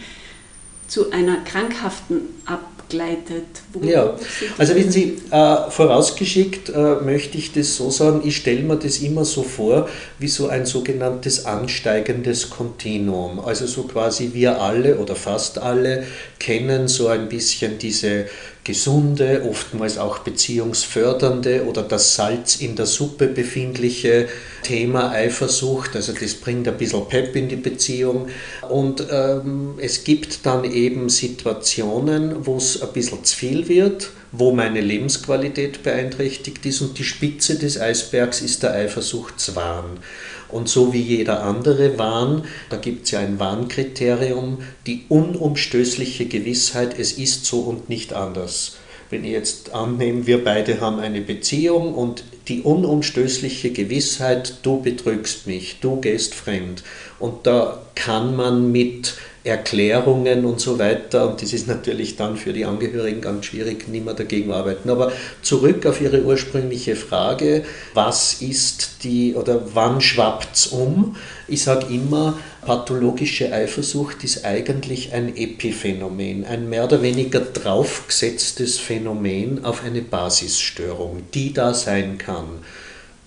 zu 0.87 1.11
einer 1.11 1.38
krankhaften 1.38 2.21
abgleitet? 2.45 3.47
Wo 3.73 3.85
ja, 3.85 4.16
also 4.57 4.76
wissen 4.76 4.93
Sie, 4.93 5.19
äh, 5.33 5.71
vorausgeschickt 5.71 6.69
äh, 6.69 6.97
möchte 7.05 7.38
ich 7.38 7.52
das 7.52 7.75
so 7.75 7.90
sagen, 7.90 8.23
ich 8.25 8.37
stelle 8.37 8.62
mir 8.62 8.76
das 8.76 8.99
immer 8.99 9.25
so 9.25 9.43
vor, 9.43 9.88
wie 10.21 10.28
so 10.28 10.47
ein 10.47 10.64
sogenanntes 10.64 11.45
ansteigendes 11.45 12.50
Kontinuum. 12.50 13.40
Also 13.40 13.66
so 13.66 13.83
quasi 13.83 14.31
wir 14.33 14.61
alle 14.61 14.99
oder 14.99 15.16
fast 15.16 15.59
alle 15.59 16.07
kennen 16.38 16.87
so 16.87 17.09
ein 17.09 17.28
bisschen 17.28 17.78
diese 17.78 18.26
gesunde, 18.66 19.46
oftmals 19.49 19.96
auch 19.96 20.18
beziehungsfördernde 20.18 21.66
oder 21.66 21.85
das 21.85 22.16
Salz 22.16 22.56
in 22.56 22.75
der 22.75 22.87
Suppe 22.87 23.28
befindliche 23.28 24.26
Thema 24.64 25.12
Eifersucht. 25.12 25.94
Also 25.94 26.12
das 26.12 26.35
bringt 26.35 26.66
ein 26.66 26.76
bisschen 26.76 27.06
Pep 27.06 27.37
in 27.37 27.49
die 27.49 27.56
Beziehung. 27.56 28.26
Und 28.68 29.06
ähm, 29.08 29.75
es 29.78 30.02
gibt 30.02 30.44
dann 30.44 30.64
eben 30.64 31.08
Situationen, 31.08 32.44
wo 32.44 32.56
es 32.56 32.82
ein 32.82 32.92
bisschen 32.92 33.23
zu 33.23 33.37
viel 33.37 33.68
wird, 33.68 34.11
wo 34.32 34.50
meine 34.50 34.80
Lebensqualität 34.80 35.85
beeinträchtigt 35.85 36.66
ist 36.66 36.80
und 36.80 36.99
die 36.99 37.04
Spitze 37.04 37.56
des 37.58 37.80
Eisbergs 37.80 38.42
ist 38.42 38.64
der 38.64 38.73
Eifersuchtswahn. 38.73 40.00
Und 40.49 40.69
so 40.69 40.93
wie 40.93 41.00
jeder 41.00 41.43
andere 41.43 41.99
Wahn, 41.99 42.45
da 42.71 42.76
gibt 42.76 43.05
es 43.05 43.11
ja 43.11 43.21
ein 43.21 43.38
Warnkriterium, 43.38 44.59
die 44.87 45.05
unumstößliche 45.09 46.26
Gewissheit, 46.26 46.99
es 46.99 47.12
ist 47.12 47.47
so 47.47 47.61
und 47.61 47.88
nicht 47.88 48.12
anders. 48.12 48.76
Wenn 49.11 49.25
ich 49.25 49.33
jetzt 49.33 49.73
annehme, 49.73 50.26
wir 50.26 50.43
beide 50.43 50.81
haben 50.81 50.99
eine 50.99 51.21
Beziehung 51.21 51.95
und 51.95 52.25
die 52.49 52.62
unumstößliche 52.62 53.71
Gewissheit, 53.71 54.59
du 54.62 54.81
betrügst 54.81 55.47
mich, 55.47 55.79
du 55.81 56.00
gehst 56.00 56.35
fremd. 56.35 56.83
Und 57.19 57.47
da 57.47 57.83
kann 57.95 58.37
man 58.37 58.73
mit 58.73 59.15
Erklärungen 59.47 60.45
und 60.45 60.61
so 60.61 60.79
weiter. 60.79 61.31
Und 61.31 61.41
das 61.41 61.53
ist 61.53 61.69
natürlich 61.69 62.17
dann 62.17 62.37
für 62.37 62.53
die 62.53 62.65
Angehörigen 62.65 63.21
ganz 63.21 63.47
schwierig, 63.47 63.88
nicht 63.88 64.05
mehr 64.05 64.15
dagegen 64.15 64.53
arbeiten. 64.53 64.91
Aber 64.91 65.12
zurück 65.43 65.87
auf 65.87 66.00
Ihre 66.00 66.23
ursprüngliche 66.23 66.97
Frage, 66.97 67.65
was 67.95 68.43
ist 68.43 69.05
die 69.05 69.35
oder 69.35 69.62
wann 69.75 70.00
schwappt 70.00 70.57
es 70.57 70.67
um? 70.67 71.17
Ich 71.49 71.62
sage 71.62 71.87
immer, 71.95 72.38
pathologische 72.62 73.53
Eifersucht 73.53 74.25
ist 74.25 74.45
eigentlich 74.45 75.12
ein 75.12 75.37
Epiphänomen, 75.37 76.45
ein 76.45 76.69
mehr 76.69 76.85
oder 76.85 77.00
weniger 77.03 77.41
draufgesetztes 77.41 78.79
Phänomen 78.79 79.65
auf 79.65 79.85
eine 79.85 80.03
Basisstörung, 80.03 81.23
die 81.33 81.53
da 81.53 81.73
sein 81.73 82.19
kann. 82.19 82.47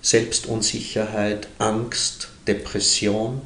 Selbstunsicherheit, 0.01 1.47
Angst, 1.57 2.29
Depression, 2.47 3.41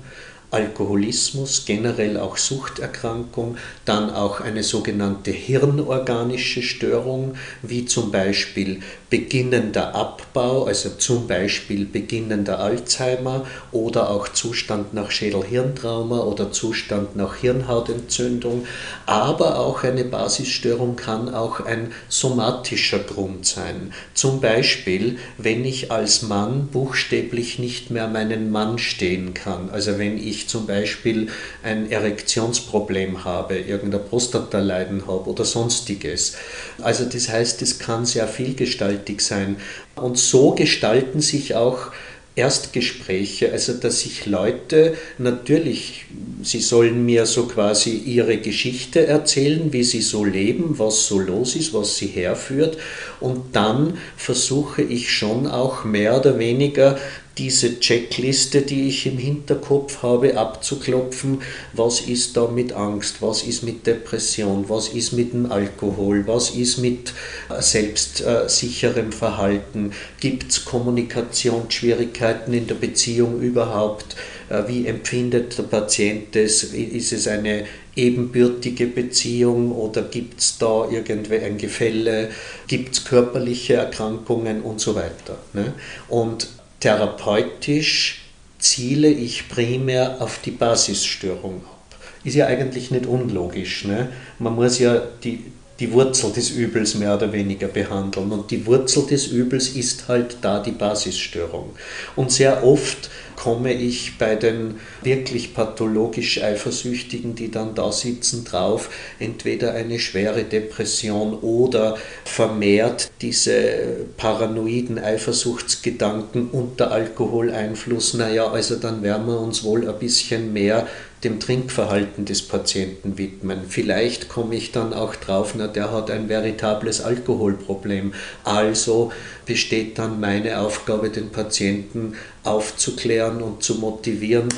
Alkoholismus, 0.53 1.65
generell 1.65 2.17
auch 2.17 2.37
Suchterkrankung, 2.37 3.57
dann 3.85 4.09
auch 4.09 4.39
eine 4.39 4.63
sogenannte 4.63 5.31
hirnorganische 5.31 6.61
Störung, 6.61 7.35
wie 7.61 7.85
zum 7.85 8.11
Beispiel 8.11 8.81
beginnender 9.13 9.93
Abbau, 9.93 10.63
also 10.63 10.89
zum 10.89 11.27
Beispiel 11.27 11.85
beginnender 11.85 12.57
Alzheimer 12.57 13.45
oder 13.71 14.09
auch 14.09 14.27
Zustand 14.27 14.95
nach 14.95 15.11
Schädelhirntrauma 15.11 16.21
oder 16.21 16.51
Zustand 16.51 17.15
nach 17.15 17.35
Hirnhautentzündung, 17.35 18.65
aber 19.05 19.59
auch 19.59 19.83
eine 19.83 20.03
Basisstörung 20.03 20.95
kann 20.95 21.31
auch 21.31 21.59
ein 21.59 21.91
somatischer 22.09 22.97
Grund 22.97 23.45
sein. 23.45 23.93
Zum 24.15 24.41
Beispiel, 24.41 25.19
wenn 25.37 25.63
ich 25.63 25.91
als 25.91 26.23
Mann 26.23 26.69
buchstäblich 26.69 27.59
nicht 27.59 27.91
mehr 27.91 28.07
meinen 28.07 28.49
Mann 28.49 28.79
stehen 28.79 29.35
kann, 29.35 29.69
also 29.69 29.99
wenn 29.99 30.17
ich 30.17 30.49
zum 30.49 30.65
Beispiel 30.65 31.27
ein 31.61 31.91
Erektionsproblem 31.91 33.25
habe, 33.25 33.59
irgendein 33.59 34.05
Prostataleiden 34.05 35.05
habe 35.05 35.29
oder 35.29 35.45
sonstiges. 35.45 36.33
Also 36.81 37.05
das 37.05 37.29
heißt, 37.29 37.61
es 37.61 37.77
kann 37.77 38.07
sehr 38.07 38.27
vielgestaltig 38.27 39.02
sein. 39.21 39.57
Und 39.95 40.17
so 40.17 40.51
gestalten 40.51 41.21
sich 41.21 41.55
auch 41.55 41.91
Erstgespräche, 42.35 43.51
also 43.51 43.73
dass 43.73 43.99
sich 43.99 44.25
Leute 44.25 44.95
natürlich, 45.19 46.05
sie 46.41 46.61
sollen 46.61 47.05
mir 47.05 47.27
so 47.27 47.45
quasi 47.45 47.91
ihre 47.91 48.37
Geschichte 48.37 49.05
erzählen, 49.05 49.71
wie 49.71 49.83
sie 49.83 50.01
so 50.01 50.25
leben, 50.25 50.79
was 50.79 51.05
so 51.05 51.19
los 51.19 51.55
ist, 51.55 51.75
was 51.75 51.97
sie 51.97 52.07
herführt 52.07 52.77
und 53.19 53.55
dann 53.55 53.99
versuche 54.17 54.81
ich 54.81 55.11
schon 55.11 55.45
auch 55.45 55.83
mehr 55.83 56.19
oder 56.19 56.39
weniger 56.39 56.97
diese 57.37 57.79
Checkliste, 57.79 58.61
die 58.61 58.89
ich 58.89 59.07
im 59.07 59.17
Hinterkopf 59.17 60.03
habe, 60.03 60.37
abzuklopfen, 60.37 61.41
was 61.73 62.01
ist 62.01 62.37
da 62.37 62.47
mit 62.47 62.73
Angst, 62.73 63.21
was 63.21 63.43
ist 63.43 63.63
mit 63.63 63.87
Depression, 63.87 64.65
was 64.67 64.89
ist 64.89 65.13
mit 65.13 65.33
dem 65.33 65.51
Alkohol, 65.51 66.27
was 66.27 66.51
ist 66.51 66.77
mit 66.77 67.13
äh, 67.49 67.61
selbstsicherem 67.61 69.11
Verhalten, 69.11 69.93
gibt 70.19 70.51
es 70.51 70.65
Kommunikationsschwierigkeiten 70.65 72.53
in 72.53 72.67
der 72.67 72.75
Beziehung 72.75 73.41
überhaupt, 73.41 74.15
äh, 74.49 74.63
wie 74.67 74.85
empfindet 74.85 75.57
der 75.57 75.63
Patient 75.63 76.35
das, 76.35 76.63
ist 76.63 77.13
es 77.13 77.27
eine 77.27 77.65
ebenbürtige 77.95 78.87
Beziehung 78.87 79.71
oder 79.71 80.03
gibt 80.03 80.39
es 80.39 80.57
da 80.57 80.87
irgendwie 80.89 81.39
ein 81.39 81.57
Gefälle, 81.57 82.29
gibt 82.67 82.93
es 82.93 83.05
körperliche 83.05 83.75
Erkrankungen 83.75 84.61
und 84.61 84.79
so 84.79 84.95
weiter. 84.95 85.37
Ne? 85.53 85.73
Und 86.09 86.47
therapeutisch 86.83 88.23
ziele 88.59 89.07
ich 89.07 89.47
primär 89.47 90.17
auf 90.19 90.39
die 90.43 90.51
Basisstörung 90.51 91.61
ab. 91.65 91.99
Ist 92.25 92.35
ja 92.35 92.47
eigentlich 92.47 92.91
nicht 92.91 93.05
unlogisch. 93.05 93.85
Ne? 93.85 94.11
Man 94.37 94.55
muss 94.55 94.79
ja 94.79 95.01
die, 95.23 95.45
die 95.79 95.91
Wurzel 95.91 96.31
des 96.31 96.51
Übels 96.51 96.95
mehr 96.95 97.15
oder 97.15 97.33
weniger 97.33 97.67
behandeln. 97.67 98.31
Und 98.31 98.51
die 98.51 98.65
Wurzel 98.65 99.05
des 99.05 99.27
Übels 99.27 99.69
ist 99.69 100.07
halt 100.07 100.37
da 100.41 100.59
die 100.59 100.71
Basisstörung. 100.71 101.71
Und 102.15 102.31
sehr 102.31 102.63
oft 102.63 103.09
komme 103.35 103.73
ich 103.73 104.17
bei 104.17 104.35
den 104.35 104.75
wirklich 105.01 105.53
pathologisch 105.53 106.41
Eifersüchtigen, 106.41 107.35
die 107.35 107.49
dann 107.49 107.75
da 107.75 107.91
sitzen, 107.91 108.45
drauf, 108.45 108.89
entweder 109.19 109.73
eine 109.73 109.99
schwere 109.99 110.43
Depression 110.43 111.39
oder 111.39 111.97
vermehrt 112.25 113.11
diese 113.21 114.05
paranoiden 114.17 114.99
Eifersuchtsgedanken 114.99 116.49
unter 116.51 116.91
Alkoholeinfluss. 116.91 118.13
Naja, 118.13 118.51
also 118.51 118.75
dann 118.75 119.01
werden 119.01 119.27
wir 119.27 119.39
uns 119.39 119.63
wohl 119.63 119.89
ein 119.89 119.99
bisschen 119.99 120.53
mehr 120.53 120.87
dem 121.23 121.39
Trinkverhalten 121.39 122.25
des 122.25 122.41
Patienten 122.41 123.17
widmen. 123.17 123.61
Vielleicht 123.67 124.29
komme 124.29 124.55
ich 124.55 124.71
dann 124.71 124.93
auch 124.93 125.15
drauf, 125.15 125.53
na, 125.57 125.67
der 125.67 125.91
hat 125.91 126.11
ein 126.11 126.29
veritables 126.29 127.01
Alkoholproblem. 127.01 128.13
Also 128.43 129.11
besteht 129.45 129.97
dann 129.97 130.19
meine 130.19 130.59
Aufgabe, 130.59 131.09
den 131.09 131.29
Patienten 131.29 132.15
aufzuklären 132.43 133.41
und 133.41 133.63
zu 133.63 133.75
motivieren, 133.75 134.49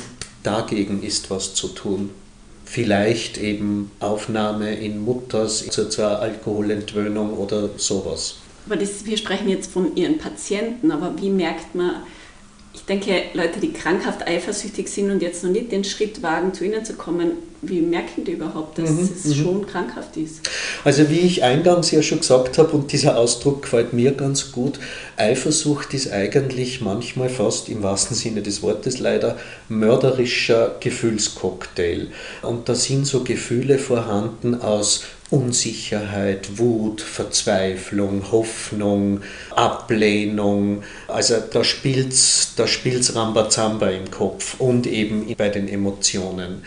dagegen 0.42 1.02
ist 1.02 1.30
was 1.30 1.54
zu 1.54 1.68
tun. 1.68 2.10
vielleicht 2.66 3.38
eben 3.38 3.90
Aufnahme 4.00 4.74
in 4.74 5.00
Mutters 5.00 5.66
zur, 5.68 5.88
zur 5.88 6.20
Alkoholentwöhnung 6.20 7.32
oder 7.34 7.70
sowas. 7.76 8.36
Aber 8.66 8.76
das, 8.76 9.06
wir 9.06 9.16
sprechen 9.16 9.48
jetzt 9.48 9.70
von 9.70 9.96
Ihren 9.96 10.18
Patienten, 10.18 10.90
aber 10.90 11.14
wie 11.20 11.30
merkt 11.30 11.74
man, 11.74 12.02
ich 12.76 12.84
denke, 12.84 13.22
Leute, 13.32 13.58
die 13.58 13.72
krankhaft 13.72 14.26
eifersüchtig 14.26 14.88
sind 14.88 15.10
und 15.10 15.22
jetzt 15.22 15.42
noch 15.42 15.50
nicht 15.50 15.72
den 15.72 15.82
Schritt 15.82 16.22
wagen, 16.22 16.52
zu 16.52 16.64
Ihnen 16.64 16.84
zu 16.84 16.92
kommen, 16.92 17.32
wie 17.62 17.80
merken 17.80 18.24
die 18.24 18.32
überhaupt, 18.32 18.78
dass 18.78 18.90
mhm, 18.90 19.08
es 19.16 19.24
mhm. 19.24 19.34
schon 19.34 19.66
krankhaft 19.66 20.16
ist? 20.18 20.42
Also 20.84 21.08
wie 21.08 21.20
ich 21.20 21.42
eingangs 21.42 21.90
ja 21.90 22.02
schon 22.02 22.20
gesagt 22.20 22.58
habe, 22.58 22.72
und 22.72 22.92
dieser 22.92 23.16
Ausdruck 23.16 23.62
gefällt 23.62 23.94
mir 23.94 24.12
ganz 24.12 24.52
gut, 24.52 24.78
Eifersucht 25.16 25.94
ist 25.94 26.12
eigentlich 26.12 26.82
manchmal 26.82 27.30
fast 27.30 27.70
im 27.70 27.82
wahrsten 27.82 28.14
Sinne 28.14 28.42
des 28.42 28.62
Wortes 28.62 28.98
leider 28.98 29.38
mörderischer 29.70 30.76
Gefühlscocktail. 30.78 32.08
Und 32.42 32.68
da 32.68 32.74
sind 32.74 33.06
so 33.06 33.24
Gefühle 33.24 33.78
vorhanden 33.78 34.60
aus 34.60 35.02
Unsicherheit, 35.30 36.58
Wut, 36.58 37.00
Verzweiflung, 37.00 38.30
Hoffnung, 38.30 39.22
Ablehnung. 39.50 40.84
Also 41.08 41.36
da 41.52 41.64
spielt 41.64 42.12
es 42.12 42.52
da 42.56 42.66
spielt's 42.68 43.14
Rambazamba 43.16 43.88
im 43.90 44.10
Kopf 44.10 44.60
und 44.60 44.86
eben 44.86 45.34
bei 45.36 45.48
den 45.48 45.68
Emotionen. 45.68 46.62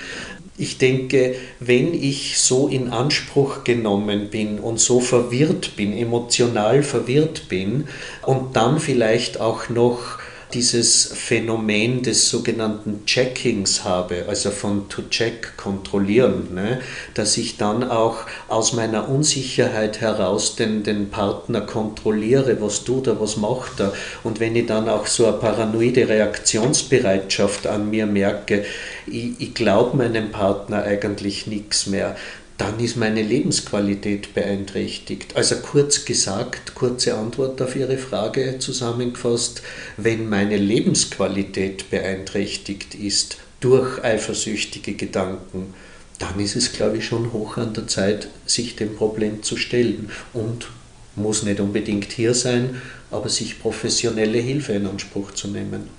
Ich 0.58 0.78
denke, 0.78 1.36
wenn 1.62 1.94
ich 1.94 2.38
so 2.38 2.68
in 2.68 2.90
Anspruch 2.90 3.64
genommen 3.64 4.30
bin 4.30 4.60
und 4.60 4.78
so 4.78 5.00
verwirrt 5.00 5.78
bin, 5.78 5.98
emotional 5.98 6.84
verwirrt 6.84 7.48
bin 7.48 7.88
und 8.24 8.58
dann 8.58 8.82
vielleicht 8.82 9.40
auch 9.40 9.70
noch 9.70 10.20
dieses 10.54 11.06
Phänomen 11.06 12.02
des 12.02 12.30
sogenannten 12.30 13.06
Checkings 13.06 13.84
habe, 13.84 14.26
also 14.28 14.50
von 14.50 14.90
to 14.90 15.04
check 15.10 15.56
kontrollieren, 15.58 16.54
ne? 16.56 16.82
dass 17.14 17.38
ich 17.38 17.58
dann 17.58 17.84
auch 17.84 18.26
aus 18.48 18.74
meiner 18.74 19.10
Unsicherheit 19.10 20.02
heraus 20.02 20.56
den, 20.56 20.84
den 20.84 21.10
Partner 21.10 21.62
kontrolliere, 21.62 22.62
was 22.62 22.84
tut 22.84 23.08
er, 23.08 23.22
was 23.22 23.38
macht 23.38 23.80
er. 23.80 23.94
Und 24.24 24.40
wenn 24.40 24.56
ich 24.56 24.66
dann 24.66 24.90
auch 24.90 25.06
so 25.06 25.28
eine 25.28 25.38
paranoide 25.38 26.10
Reaktionsbereitschaft 26.10 27.68
an 27.68 27.90
mir 27.90 28.08
merke, 28.08 28.66
ich, 29.06 29.32
ich 29.40 29.54
glaube 29.54 29.98
meinem 29.98 30.32
Partner 30.32 30.84
eigentlich 30.84 31.46
nichts 31.46 31.86
mehr, 31.86 32.16
dann 32.60 32.78
ist 32.82 32.98
meine 32.98 33.24
Lebensqualität 33.24 34.34
beeinträchtigt. 34.34 35.36
Also 35.38 35.56
kurz 35.56 36.04
gesagt, 36.04 36.76
kurze 36.76 37.16
Antwort 37.16 37.62
auf 37.62 37.76
Ihre 37.76 37.98
Frage 37.98 38.60
zusammengefasst, 38.60 39.62
wenn 39.96 40.28
meine 40.28 40.58
Lebensqualität 40.58 41.90
beeinträchtigt 41.90 42.96
ist 42.96 43.38
durch 43.62 44.04
eifersüchtige 44.04 44.94
Gedanken, 44.94 45.74
dann 46.20 46.38
ist 46.38 46.58
es, 46.58 46.74
glaube 46.74 46.98
ich, 46.98 47.06
schon 47.06 47.32
hoch 47.32 47.56
an 47.56 47.74
der 47.74 47.88
Zeit, 47.88 48.28
sich 48.46 48.76
dem 48.76 48.94
Problem 48.94 49.42
zu 49.42 49.56
stellen 49.56 50.12
und 50.34 50.68
muss 51.16 51.44
nicht 51.44 51.62
unbedingt 51.62 52.12
hier 52.12 52.34
sein, 52.34 52.82
aber 53.10 53.30
sich 53.30 53.62
professionelle 53.62 54.40
Hilfe 54.40 54.74
in 54.74 54.86
Anspruch 54.86 55.32
zu 55.32 55.48
nehmen. 55.48 55.99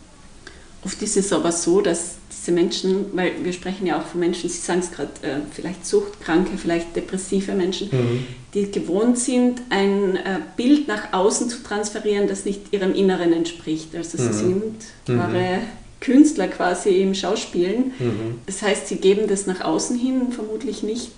Oft 0.85 1.03
ist 1.03 1.17
es 1.17 1.33
aber 1.33 1.53
so, 1.53 1.81
dass 1.81 2.17
diese 2.31 2.53
Menschen, 2.53 3.07
weil 3.13 3.33
wir 3.43 3.53
sprechen 3.53 3.87
ja 3.87 4.01
auch 4.01 4.07
von 4.07 4.21
Menschen, 4.21 4.49
Sie 4.49 4.59
sagen 4.59 4.81
es 4.81 4.91
gerade, 4.91 5.11
äh, 5.23 5.41
vielleicht 5.53 5.85
Suchtkranke, 5.85 6.57
vielleicht 6.57 6.97
depressive 6.97 7.53
Menschen, 7.53 7.89
mhm. 7.93 8.27
die 8.55 8.71
gewohnt 8.71 9.19
sind, 9.19 9.61
ein 9.69 10.17
äh, 10.17 10.39
Bild 10.57 10.89
nach 10.89 11.13
außen 11.13 11.51
zu 11.51 11.63
transferieren, 11.63 12.29
das 12.29 12.47
nicht 12.47 12.73
ihrem 12.73 12.95
Inneren 12.95 13.33
entspricht. 13.33 13.95
Also 13.95 14.17
sie 14.17 14.25
mhm. 14.25 14.33
sind 14.33 14.75
mhm. 15.09 15.19
wahre 15.19 15.59
Künstler 16.01 16.49
quasi 16.49 17.03
im 17.03 17.15
Schauspielen. 17.15 17.93
Mhm. 17.99 18.39
Das 18.47 18.63
heißt, 18.63 18.89
sie 18.89 18.97
geben 18.97 19.29
das 19.29 19.47
nach 19.47 19.61
außen 19.61 19.99
hin 19.99 20.33
vermutlich 20.33 20.83
nicht 20.83 21.13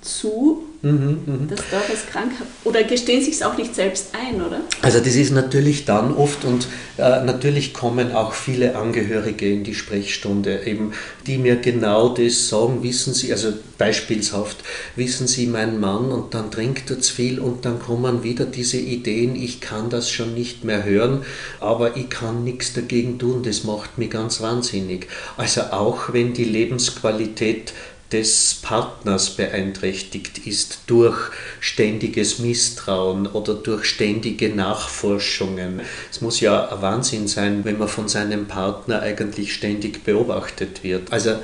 zu, 0.00 0.62
mhm, 0.82 1.18
mhm, 1.26 1.48
dass 1.48 1.60
da 1.70 1.80
was 1.90 2.06
krank. 2.06 2.32
Oder 2.64 2.84
gestehen 2.84 3.22
sich 3.22 3.34
es 3.34 3.42
auch 3.42 3.56
nicht 3.56 3.74
selbst 3.74 4.10
ein, 4.14 4.40
oder? 4.40 4.60
Also 4.80 5.00
das 5.00 5.16
ist 5.16 5.32
natürlich 5.32 5.84
dann 5.84 6.14
oft 6.14 6.44
und 6.44 6.68
äh, 6.98 7.24
natürlich 7.24 7.74
kommen 7.74 8.12
auch 8.12 8.32
viele 8.32 8.76
Angehörige 8.76 9.50
in 9.50 9.64
die 9.64 9.74
Sprechstunde, 9.74 10.64
eben, 10.66 10.92
die 11.26 11.38
mir 11.38 11.56
genau 11.56 12.10
das 12.10 12.48
sagen, 12.48 12.82
wissen 12.82 13.12
Sie, 13.12 13.32
also 13.32 13.52
beispielshaft, 13.76 14.58
wissen 14.94 15.26
Sie, 15.26 15.46
mein 15.46 15.80
Mann 15.80 16.10
und 16.10 16.34
dann 16.34 16.50
trinkt 16.50 16.90
er 16.90 17.00
zu 17.00 17.12
viel 17.12 17.40
und 17.40 17.64
dann 17.64 17.80
kommen 17.80 18.22
wieder 18.22 18.44
diese 18.44 18.78
Ideen, 18.78 19.34
ich 19.34 19.60
kann 19.60 19.90
das 19.90 20.10
schon 20.10 20.34
nicht 20.34 20.62
mehr 20.64 20.84
hören, 20.84 21.22
aber 21.58 21.96
ich 21.96 22.08
kann 22.08 22.44
nichts 22.44 22.72
dagegen 22.72 23.18
tun, 23.18 23.42
das 23.42 23.64
macht 23.64 23.98
mich 23.98 24.10
ganz 24.10 24.40
wahnsinnig. 24.40 25.08
Also 25.36 25.62
auch 25.72 26.12
wenn 26.12 26.34
die 26.34 26.44
Lebensqualität 26.44 27.72
des 28.12 28.58
Partners 28.62 29.30
beeinträchtigt 29.30 30.46
ist 30.46 30.80
durch 30.86 31.30
ständiges 31.60 32.38
Misstrauen 32.38 33.26
oder 33.26 33.54
durch 33.54 33.84
ständige 33.84 34.48
Nachforschungen. 34.48 35.82
Es 36.10 36.20
muss 36.20 36.40
ja 36.40 36.68
ein 36.68 36.80
Wahnsinn 36.80 37.28
sein, 37.28 37.64
wenn 37.64 37.78
man 37.78 37.88
von 37.88 38.08
seinem 38.08 38.46
Partner 38.46 39.00
eigentlich 39.02 39.52
ständig 39.52 40.04
beobachtet 40.04 40.82
wird. 40.82 41.12
Also 41.12 41.36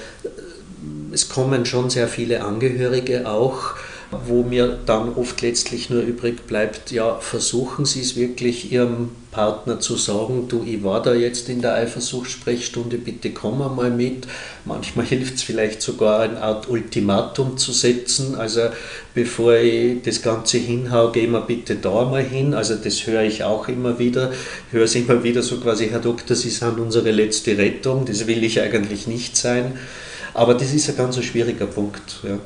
es 1.13 1.29
kommen 1.29 1.67
schon 1.67 1.91
sehr 1.91 2.09
viele 2.09 2.43
Angehörige 2.43 3.29
auch 3.29 3.75
wo 4.27 4.43
mir 4.43 4.79
dann 4.87 5.15
oft 5.15 5.41
letztlich 5.43 5.91
nur 5.91 6.03
übrig 6.03 6.47
bleibt, 6.47 6.91
ja, 6.91 7.19
versuchen 7.21 7.85
Sie 7.85 8.01
es 8.01 8.17
wirklich 8.17 8.73
Ihrem 8.73 9.11
Partner 9.31 9.81
zu 9.81 9.97
sagen, 9.97 10.47
du, 10.49 10.65
ich 10.65 10.85
war 10.85 11.03
da 11.03 11.13
jetzt 11.13 11.49
in 11.49 11.61
der 11.61 11.75
Eifersuchtssprechstunde, 11.75 12.99
bitte 12.99 13.31
komm 13.31 13.63
einmal 13.63 13.91
mit. 13.91 14.29
Manchmal 14.65 15.07
hilft 15.11 15.35
es 15.35 15.43
vielleicht 15.43 15.83
sogar, 15.83 16.21
eine 16.21 16.41
Art 16.41 16.69
Ultimatum 16.69 17.59
zu 17.59 17.73
setzen, 17.73 18.37
also 18.37 18.63
bevor 19.13 19.57
ich 19.57 20.03
das 20.03 20.23
Ganze 20.23 20.59
hinhau, 20.59 21.11
gehen 21.11 21.33
wir 21.33 21.41
bitte 21.41 21.75
da 21.75 22.05
mal 22.05 22.23
hin. 22.23 22.55
Also 22.55 22.77
das 22.77 23.07
höre 23.07 23.23
ich 23.23 23.43
auch 23.43 23.69
immer 23.69 23.99
wieder, 23.99 24.33
höre 24.71 24.85
es 24.85 24.95
immer 24.95 25.23
wieder 25.25 25.43
so 25.43 25.59
quasi, 25.59 25.89
Herr 25.89 26.01
Doktor, 26.01 26.37
Sie 26.37 26.51
sind 26.51 26.79
unsere 26.79 27.11
letzte 27.11 27.59
Rettung, 27.59 28.05
das 28.05 28.27
will 28.27 28.45
ich 28.45 28.61
eigentlich 28.61 29.07
nicht 29.07 29.37
sein. 29.37 29.79
Aber 30.33 30.55
das 30.55 30.73
ist 30.73 30.89
ein 30.89 30.97
ganz 30.97 31.23
schwieriger 31.23 31.67
Punkt. 31.67 32.21
Ja 32.23 32.39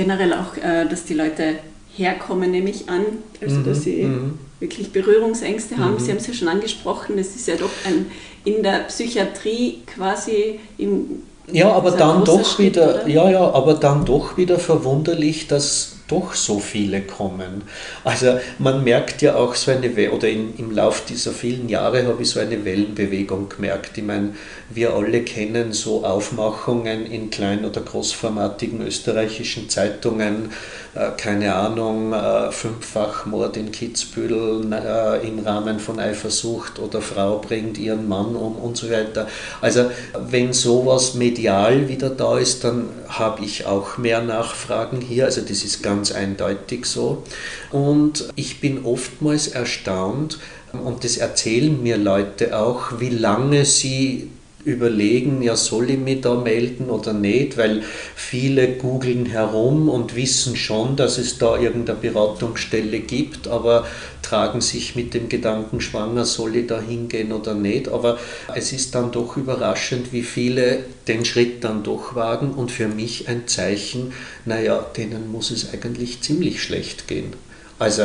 generell 0.00 0.32
auch, 0.32 0.56
äh, 0.56 0.86
dass 0.88 1.04
die 1.04 1.14
Leute 1.14 1.56
herkommen, 1.94 2.50
nehme 2.50 2.70
ich 2.70 2.88
an, 2.88 3.04
also 3.42 3.56
mhm. 3.56 3.64
dass 3.64 3.82
sie 3.82 4.04
mhm. 4.04 4.38
wirklich 4.58 4.92
Berührungsängste 4.92 5.76
haben. 5.76 5.94
Mhm. 5.94 5.98
Sie 5.98 6.10
haben 6.10 6.18
es 6.18 6.26
ja 6.26 6.32
schon 6.32 6.48
angesprochen, 6.48 7.18
das 7.18 7.36
ist 7.36 7.46
ja 7.46 7.56
doch 7.56 7.70
ein, 7.84 8.06
in 8.44 8.62
der 8.62 8.80
Psychiatrie 8.88 9.82
quasi 9.86 10.58
im 10.78 11.22
ja, 11.52 11.72
aber 11.72 11.90
dann 11.90 12.24
doch 12.24 12.44
Schritt, 12.44 12.76
wieder, 12.76 13.02
oder? 13.02 13.08
ja, 13.08 13.28
ja, 13.28 13.50
aber 13.52 13.74
dann 13.74 14.04
doch 14.04 14.36
wieder 14.36 14.60
verwunderlich, 14.60 15.48
dass 15.48 15.96
doch 16.06 16.34
so 16.34 16.58
viele 16.58 17.02
kommen. 17.02 17.62
Also 18.04 18.38
man 18.58 18.84
merkt 18.84 19.22
ja 19.22 19.34
auch 19.36 19.54
so 19.54 19.70
eine, 19.70 19.90
oder 20.10 20.28
in, 20.28 20.56
im 20.58 20.70
Lauf 20.70 21.04
dieser 21.04 21.32
vielen 21.32 21.68
Jahre 21.68 22.06
habe 22.06 22.22
ich 22.22 22.30
so 22.30 22.40
eine 22.40 22.64
Wellenbewegung 22.64 23.48
gemerkt. 23.48 23.98
Ich 23.98 24.04
meine, 24.04 24.34
wir 24.72 24.94
alle 24.94 25.22
kennen 25.22 25.72
so 25.72 26.04
Aufmachungen 26.04 27.04
in 27.04 27.30
klein- 27.30 27.64
oder 27.64 27.80
großformatigen 27.80 28.80
österreichischen 28.86 29.68
Zeitungen, 29.68 30.52
äh, 30.94 31.10
keine 31.16 31.54
Ahnung, 31.54 32.12
äh, 32.12 32.52
Fünffachmord 32.52 33.56
in 33.56 33.72
Kitzbühel 33.72 34.72
äh, 34.72 35.26
im 35.26 35.40
Rahmen 35.40 35.80
von 35.80 35.98
Eifersucht 35.98 36.78
oder 36.78 37.00
Frau 37.00 37.38
bringt 37.38 37.78
ihren 37.78 38.08
Mann 38.08 38.36
um 38.36 38.56
und 38.56 38.76
so 38.76 38.90
weiter. 38.90 39.26
Also 39.60 39.90
wenn 40.28 40.52
sowas 40.52 41.14
medial 41.14 41.88
wieder 41.88 42.10
da 42.10 42.38
ist, 42.38 42.62
dann 42.62 42.88
habe 43.08 43.44
ich 43.44 43.66
auch 43.66 43.98
mehr 43.98 44.22
Nachfragen 44.22 45.00
hier. 45.00 45.24
Also 45.24 45.40
das 45.40 45.64
ist 45.64 45.82
ganz 45.82 46.12
eindeutig 46.12 46.86
so. 46.86 47.24
Und 47.72 48.28
ich 48.36 48.60
bin 48.60 48.84
oftmals 48.84 49.48
erstaunt, 49.48 50.38
und 50.72 51.02
das 51.02 51.16
erzählen 51.16 51.82
mir 51.82 51.96
Leute 51.96 52.56
auch, 52.56 53.00
wie 53.00 53.08
lange 53.08 53.64
sie 53.64 54.30
überlegen, 54.64 55.42
ja, 55.42 55.56
soll 55.56 55.90
ich 55.90 55.98
mich 55.98 56.20
da 56.20 56.34
melden 56.34 56.90
oder 56.90 57.12
nicht, 57.12 57.56
weil 57.56 57.82
viele 58.14 58.68
googeln 58.74 59.26
herum 59.26 59.88
und 59.88 60.16
wissen 60.16 60.56
schon, 60.56 60.96
dass 60.96 61.18
es 61.18 61.38
da 61.38 61.56
irgendeine 61.58 61.98
Beratungsstelle 61.98 63.00
gibt, 63.00 63.48
aber 63.48 63.86
tragen 64.22 64.60
sich 64.60 64.94
mit 64.96 65.14
dem 65.14 65.28
Gedanken 65.28 65.80
schwanger, 65.80 66.24
soll 66.24 66.56
ich 66.56 66.66
da 66.66 66.80
hingehen 66.80 67.32
oder 67.32 67.54
nicht. 67.54 67.88
Aber 67.88 68.18
es 68.54 68.72
ist 68.72 68.94
dann 68.94 69.12
doch 69.12 69.36
überraschend, 69.36 70.12
wie 70.12 70.22
viele 70.22 70.84
den 71.08 71.24
Schritt 71.24 71.64
dann 71.64 71.82
doch 71.82 72.14
wagen 72.14 72.52
und 72.52 72.70
für 72.70 72.88
mich 72.88 73.28
ein 73.28 73.48
Zeichen, 73.48 74.12
naja, 74.44 74.86
denen 74.96 75.32
muss 75.32 75.50
es 75.50 75.72
eigentlich 75.72 76.20
ziemlich 76.20 76.62
schlecht 76.62 77.08
gehen. 77.08 77.32
Also 77.78 78.04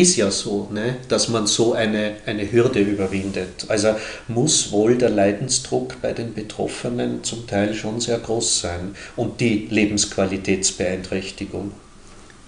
ist 0.00 0.16
ja 0.16 0.30
so, 0.30 0.68
ne, 0.72 0.96
dass 1.08 1.28
man 1.28 1.46
so 1.46 1.72
eine, 1.72 2.16
eine 2.26 2.50
Hürde 2.50 2.80
überwindet. 2.80 3.66
Also 3.68 3.94
muss 4.28 4.72
wohl 4.72 4.96
der 4.96 5.10
Leidensdruck 5.10 6.00
bei 6.00 6.12
den 6.12 6.34
Betroffenen 6.34 7.24
zum 7.24 7.46
Teil 7.46 7.74
schon 7.74 8.00
sehr 8.00 8.18
groß 8.18 8.60
sein 8.60 8.94
und 9.16 9.40
die 9.40 9.66
Lebensqualitätsbeeinträchtigung. 9.70 11.72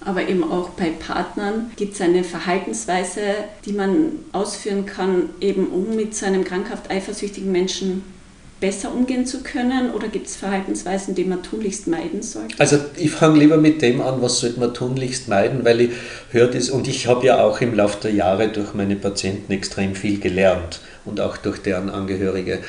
Aber 0.03 0.27
eben 0.27 0.51
auch 0.51 0.71
bei 0.71 0.91
Partnern 0.91 1.73
gibt 1.77 1.95
es 1.95 2.01
eine 2.01 2.25
Verhaltensweise, 2.25 3.21
die 3.67 3.73
man 3.73 4.13
ausführen 4.33 4.87
kann, 4.87 5.29
eben 5.41 5.67
um 5.67 5.95
mit 5.95 6.15
so 6.15 6.25
einem 6.25 6.45
krankhaft 6.45 6.91
eifersüchtigen 6.91 7.53
Menschen 7.53 8.03
besser 8.61 8.93
umgehen 8.93 9.27
zu 9.27 9.43
können 9.43 9.91
oder 9.93 10.09
gibt 10.09 10.27
es 10.27 10.37
Verhaltensweisen, 10.37 11.15
die 11.15 11.25
man 11.25 11.43
tunlichst 11.43 11.87
meiden 11.87 12.23
sollte? 12.23 12.55
Also 12.59 12.79
ich 12.97 13.11
fange 13.11 13.39
lieber 13.39 13.57
mit 13.57 13.83
dem 13.83 14.01
an, 14.01 14.21
was 14.21 14.41
sollte 14.41 14.61
man 14.61 14.75
tunlichst 14.75 15.29
meiden, 15.29 15.65
weil 15.65 15.81
ich 15.81 15.91
höre 16.31 16.49
das 16.49 16.69
und 16.71 16.87
ich 16.87 17.07
habe 17.07 17.27
ja 17.27 17.43
auch 17.43 17.61
im 17.61 17.75
Laufe 17.75 17.99
der 18.03 18.13
Jahre 18.13 18.49
durch 18.49 18.75
meine 18.75 18.97
Patienten 18.97 19.53
extrem 19.53 19.95
viel 19.95 20.21
gelernt 20.21 20.81
und 21.05 21.21
auch 21.21 21.37
durch 21.39 21.59
deren 21.59 21.89
Angehörige. 21.91 22.61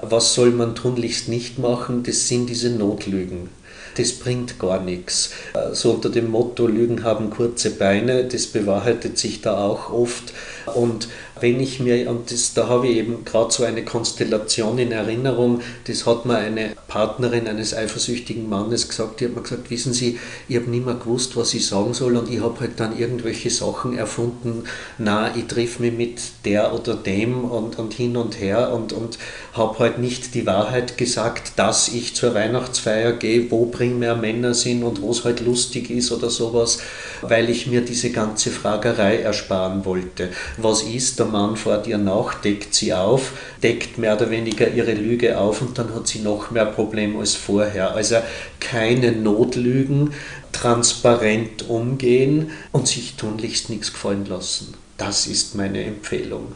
Was 0.00 0.34
soll 0.34 0.50
man 0.50 0.74
tunlichst 0.74 1.28
nicht 1.28 1.58
machen? 1.58 2.04
Das 2.04 2.28
sind 2.28 2.48
diese 2.48 2.70
Notlügen 2.70 3.50
das 3.96 4.12
bringt 4.12 4.58
gar 4.58 4.80
nichts. 4.80 5.30
So 5.72 5.92
unter 5.92 6.10
dem 6.10 6.30
Motto, 6.30 6.66
Lügen 6.66 7.04
haben 7.04 7.30
kurze 7.30 7.70
Beine, 7.70 8.24
das 8.24 8.46
bewahrheitet 8.46 9.18
sich 9.18 9.40
da 9.42 9.58
auch 9.58 9.92
oft. 9.92 10.32
Und 10.74 11.08
wenn 11.40 11.60
ich 11.60 11.80
mir, 11.80 12.08
und 12.10 12.30
das, 12.30 12.54
da 12.54 12.68
habe 12.68 12.88
ich 12.88 12.96
eben 12.96 13.24
gerade 13.24 13.52
so 13.52 13.64
eine 13.64 13.84
Konstellation 13.84 14.78
in 14.78 14.92
Erinnerung, 14.92 15.60
das 15.86 16.06
hat 16.06 16.26
mir 16.26 16.36
eine 16.36 16.70
Partnerin 16.88 17.46
eines 17.46 17.74
eifersüchtigen 17.74 18.48
Mannes 18.48 18.88
gesagt, 18.88 19.20
die 19.20 19.26
hat 19.26 19.34
mir 19.34 19.42
gesagt, 19.42 19.70
wissen 19.70 19.92
Sie, 19.92 20.18
ich 20.48 20.56
habe 20.56 20.70
nicht 20.70 20.84
mehr 20.84 20.94
gewusst, 20.94 21.36
was 21.36 21.54
ich 21.54 21.66
sagen 21.66 21.94
soll 21.94 22.16
und 22.16 22.30
ich 22.30 22.40
habe 22.40 22.60
halt 22.60 22.78
dann 22.78 22.98
irgendwelche 22.98 23.50
Sachen 23.50 23.96
erfunden, 23.96 24.64
na, 24.98 25.34
ich 25.36 25.46
treffe 25.46 25.82
mich 25.82 25.92
mit 25.92 26.20
der 26.44 26.74
oder 26.74 26.94
dem 26.94 27.44
und, 27.44 27.78
und 27.78 27.94
hin 27.94 28.16
und 28.16 28.40
her 28.40 28.72
und, 28.72 28.92
und 28.92 29.18
habe 29.52 29.78
halt 29.78 29.98
nicht 29.98 30.34
die 30.34 30.46
Wahrheit 30.46 30.98
gesagt, 30.98 31.52
dass 31.56 31.88
ich 31.88 32.14
zur 32.14 32.34
Weihnachtsfeier 32.34 33.12
gehe, 33.12 33.50
wo 33.50 33.66
primär 33.66 34.16
Männer 34.16 34.54
sind 34.54 34.82
und 34.82 35.00
wo 35.02 35.10
es 35.10 35.24
halt 35.24 35.40
lustig 35.40 35.90
ist 35.90 36.12
oder 36.12 36.30
sowas, 36.30 36.78
weil 37.22 37.50
ich 37.50 37.66
mir 37.66 37.80
diese 37.80 38.10
ganze 38.10 38.50
Fragerei 38.50 39.18
ersparen 39.18 39.84
wollte. 39.84 40.30
Was 40.56 40.82
ist, 40.82 41.18
der 41.18 41.26
Mann 41.30 41.56
vor 41.56 41.78
dir 41.78 41.98
nach, 41.98 42.34
deckt 42.34 42.74
sie 42.74 42.92
auf, 42.92 43.32
deckt 43.62 43.98
mehr 43.98 44.16
oder 44.16 44.30
weniger 44.30 44.68
ihre 44.68 44.92
Lüge 44.94 45.38
auf 45.38 45.62
und 45.62 45.78
dann 45.78 45.94
hat 45.94 46.08
sie 46.08 46.20
noch 46.20 46.50
mehr 46.50 46.66
Probleme 46.66 47.18
als 47.18 47.34
vorher. 47.34 47.94
Also 47.94 48.16
keine 48.58 49.12
Notlügen, 49.12 50.12
transparent 50.52 51.68
umgehen 51.68 52.50
und 52.72 52.88
sich 52.88 53.14
tunlichst 53.16 53.70
nichts 53.70 53.92
gefallen 53.92 54.26
lassen. 54.26 54.74
Das 54.96 55.26
ist 55.26 55.54
meine 55.54 55.82
Empfehlung. 55.82 56.52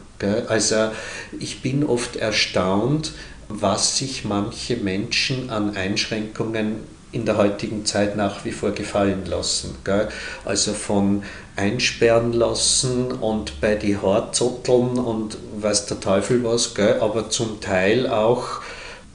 Also 0.47 0.91
ich 1.39 1.61
bin 1.61 1.83
oft 1.83 2.15
erstaunt, 2.15 3.13
was 3.49 3.97
sich 3.97 4.25
manche 4.25 4.77
Menschen 4.77 5.49
an 5.49 5.75
Einschränkungen 5.75 6.95
in 7.11 7.25
der 7.25 7.37
heutigen 7.37 7.85
Zeit 7.85 8.17
nach 8.17 8.43
wie 8.43 8.51
vor 8.51 8.71
gefallen 8.71 9.25
lassen. 9.25 9.75
Gell? 9.83 10.09
Also 10.43 10.73
von 10.73 11.23
einsperren 11.55 12.33
lassen 12.33 13.11
und 13.11 13.61
bei 13.61 13.75
die 13.75 13.97
Haarzetteln 13.97 14.97
und 14.97 15.37
weiß 15.57 15.85
der 15.87 15.99
Teufel 15.99 16.43
was, 16.43 16.75
gell? 16.75 16.99
aber 16.99 17.29
zum 17.29 17.61
Teil 17.61 18.07
auch 18.07 18.61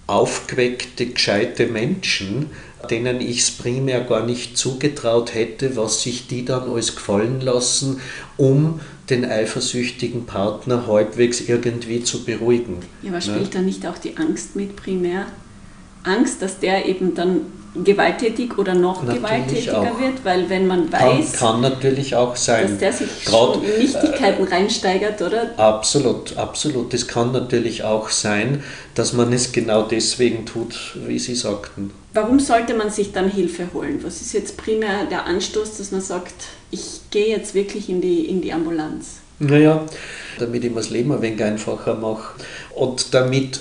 aufgeweckte, 0.07 1.07
gescheite 1.07 1.67
Menschen, 1.67 2.51
denen 2.89 3.21
ich 3.21 3.41
es 3.41 3.51
primär 3.51 4.01
gar 4.01 4.25
nicht 4.25 4.57
zugetraut 4.57 5.35
hätte, 5.35 5.77
was 5.77 6.03
sich 6.03 6.27
die 6.27 6.45
dann 6.45 6.69
alles 6.71 6.97
gefallen 6.97 7.41
lassen, 7.41 8.01
um 8.37 8.81
den 9.11 9.25
eifersüchtigen 9.25 10.25
Partner 10.25 10.87
halbwegs 10.87 11.41
irgendwie 11.41 12.03
zu 12.03 12.25
beruhigen. 12.25 12.79
Ja, 13.03 13.11
aber 13.11 13.21
spielt 13.21 13.43
ne? 13.43 13.51
da 13.53 13.61
nicht 13.61 13.87
auch 13.87 13.99
die 13.99 14.17
Angst 14.17 14.57
mit 14.57 14.77
primär? 14.77 15.27
Angst, 16.05 16.41
dass 16.41 16.59
der 16.59 16.87
eben 16.87 17.15
dann 17.15 17.43
gewalttätig 17.75 18.59
oder 18.59 18.75
noch 18.75 19.03
natürlich 19.03 19.23
gewalttätiger 19.23 19.81
auch. 19.81 20.01
wird, 20.01 20.25
weil 20.25 20.51
wenn 20.51 20.67
man 20.67 20.93
weiß, 20.93 21.33
kann, 21.33 21.53
kann, 21.53 21.61
natürlich 21.61 22.17
auch 22.17 22.37
sein, 22.37 22.69
dass 22.69 22.79
der 22.79 22.93
sich 22.93 23.25
Grad, 23.25 23.55
schon 23.55 23.65
in 23.65 23.79
Nichtigkeiten 23.79 24.47
äh, 24.47 24.51
reinsteigert, 24.51 25.23
oder? 25.23 25.51
Absolut, 25.57 26.37
absolut. 26.37 26.93
Das 26.93 27.07
kann 27.07 27.33
natürlich 27.33 27.85
auch 27.85 28.11
sein, 28.11 28.63
dass 28.95 29.13
man 29.13 29.33
es 29.33 29.53
genau 29.53 29.83
deswegen 29.83 30.47
tut, 30.47 30.97
wie 31.07 31.19
Sie 31.19 31.35
sagten. 31.35 31.93
Warum 32.13 32.41
sollte 32.41 32.75
man 32.75 32.91
sich 32.91 33.13
dann 33.13 33.31
Hilfe 33.31 33.69
holen? 33.73 34.01
Was 34.03 34.21
ist 34.21 34.33
jetzt 34.33 34.57
primär 34.57 35.07
der 35.07 35.27
Anstoß, 35.27 35.79
dass 35.79 35.93
man 35.93 36.01
sagt, 36.01 36.35
ich 36.73 37.01
gehe 37.11 37.29
jetzt 37.29 37.55
wirklich 37.55 37.89
in 37.89 38.01
die, 38.01 38.25
in 38.27 38.43
die 38.43 38.53
Ambulanz? 38.53 39.19
Naja, 39.39 39.87
damit 40.39 40.65
ich 40.65 40.71
mir 40.71 40.77
das 40.77 40.91
Leben 40.91 41.13
ein 41.13 41.23
wenig 41.23 41.43
einfacher 41.43 41.95
mache 41.95 42.35
und 42.75 43.15
damit 43.15 43.61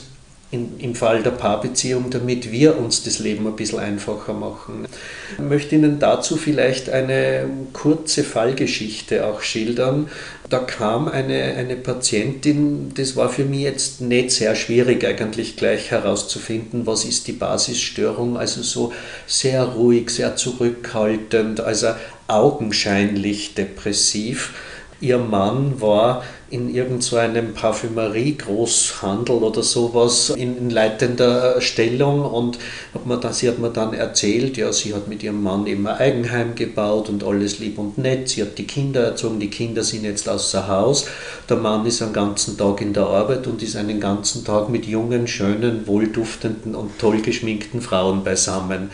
in, 0.51 0.79
im 0.79 0.95
Fall 0.95 1.21
der 1.21 1.31
Paarbeziehung, 1.31 2.09
damit 2.09 2.51
wir 2.51 2.77
uns 2.77 3.03
das 3.03 3.19
Leben 3.19 3.45
ein 3.45 3.55
bisschen 3.55 3.79
einfacher 3.79 4.33
machen. 4.33 4.87
Ich 5.33 5.43
möchte 5.43 5.75
Ihnen 5.75 5.99
dazu 5.99 6.37
vielleicht 6.37 6.89
eine 6.89 7.45
kurze 7.71 8.23
Fallgeschichte 8.23 9.27
auch 9.27 9.41
schildern. 9.41 10.09
Da 10.49 10.57
kam 10.57 11.07
eine, 11.07 11.43
eine 11.55 11.75
Patientin, 11.75 12.91
das 12.95 13.15
war 13.15 13.29
für 13.29 13.45
mich 13.45 13.61
jetzt 13.61 14.01
nicht 14.01 14.31
sehr 14.31 14.55
schwierig 14.55 15.05
eigentlich 15.05 15.55
gleich 15.55 15.91
herauszufinden, 15.91 16.87
was 16.87 17.05
ist 17.05 17.27
die 17.27 17.33
Basisstörung, 17.33 18.35
also 18.35 18.63
so 18.63 18.91
sehr 19.27 19.63
ruhig, 19.63 20.09
sehr 20.09 20.35
zurückhaltend, 20.35 21.61
also 21.61 21.89
augenscheinlich 22.27 23.53
depressiv. 23.53 24.53
Ihr 24.99 25.19
Mann 25.19 25.79
war 25.79 26.23
in 26.49 26.73
irgendeinem 26.73 27.47
so 27.47 27.53
Parfümerie-Großhandel 27.59 29.35
oder 29.35 29.61
sowas 29.61 30.31
in, 30.31 30.57
in, 30.57 30.69
leitender 30.69 31.61
Stellung 31.61 32.25
und 32.25 32.57
hat 32.93 33.05
mir 33.05 33.17
das, 33.17 33.39
sie 33.39 33.49
hat 33.49 33.59
mir 33.59 33.69
dann 33.69 33.93
erzählt, 33.93 34.57
ja, 34.57 34.73
sie 34.73 34.93
hat 34.95 35.07
mit 35.07 35.21
ihrem 35.21 35.43
Mann 35.43 35.67
immer 35.67 35.97
Eigenheim 35.97 36.55
gebaut 36.55 37.09
und 37.09 37.23
alles 37.23 37.59
lieb 37.59 37.77
und 37.77 37.97
nett, 37.97 38.29
sie 38.29 38.41
hat 38.41 38.57
die 38.57 38.65
Kinder 38.65 39.01
erzogen, 39.01 39.39
die 39.39 39.49
Kinder 39.49 39.83
sind 39.83 40.03
jetzt 40.03 40.27
außer 40.27 40.67
Haus, 40.67 41.05
der 41.47 41.57
Mann 41.57 41.85
ist 41.85 42.01
einen 42.01 42.13
ganzen 42.13 42.57
Tag 42.57 42.81
in 42.81 42.93
der 42.93 43.05
Arbeit 43.05 43.45
und 43.45 43.61
ist 43.61 43.75
einen 43.75 43.99
ganzen 43.99 44.43
Tag 44.43 44.69
mit 44.69 44.85
jungen, 44.85 45.27
schönen, 45.27 45.85
wohlduftenden 45.87 46.73
und 46.73 46.97
toll 46.97 47.21
geschminkten 47.21 47.81
Frauen 47.81 48.23
beisammen. 48.23 48.89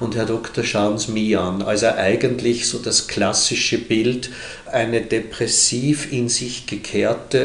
Und 0.00 0.14
Herr 0.14 0.26
Doktor, 0.26 0.62
schauen 0.62 0.96
Sie 0.96 1.10
mich 1.10 1.36
an. 1.36 1.60
Also 1.60 1.88
eigentlich 1.88 2.68
so 2.68 2.78
das 2.78 3.08
klassische 3.08 3.78
Bild, 3.78 4.30
eine 4.70 5.00
depressiv 5.00 6.12
in 6.12 6.28
sich 6.28 6.66
gekehrte 6.66 6.97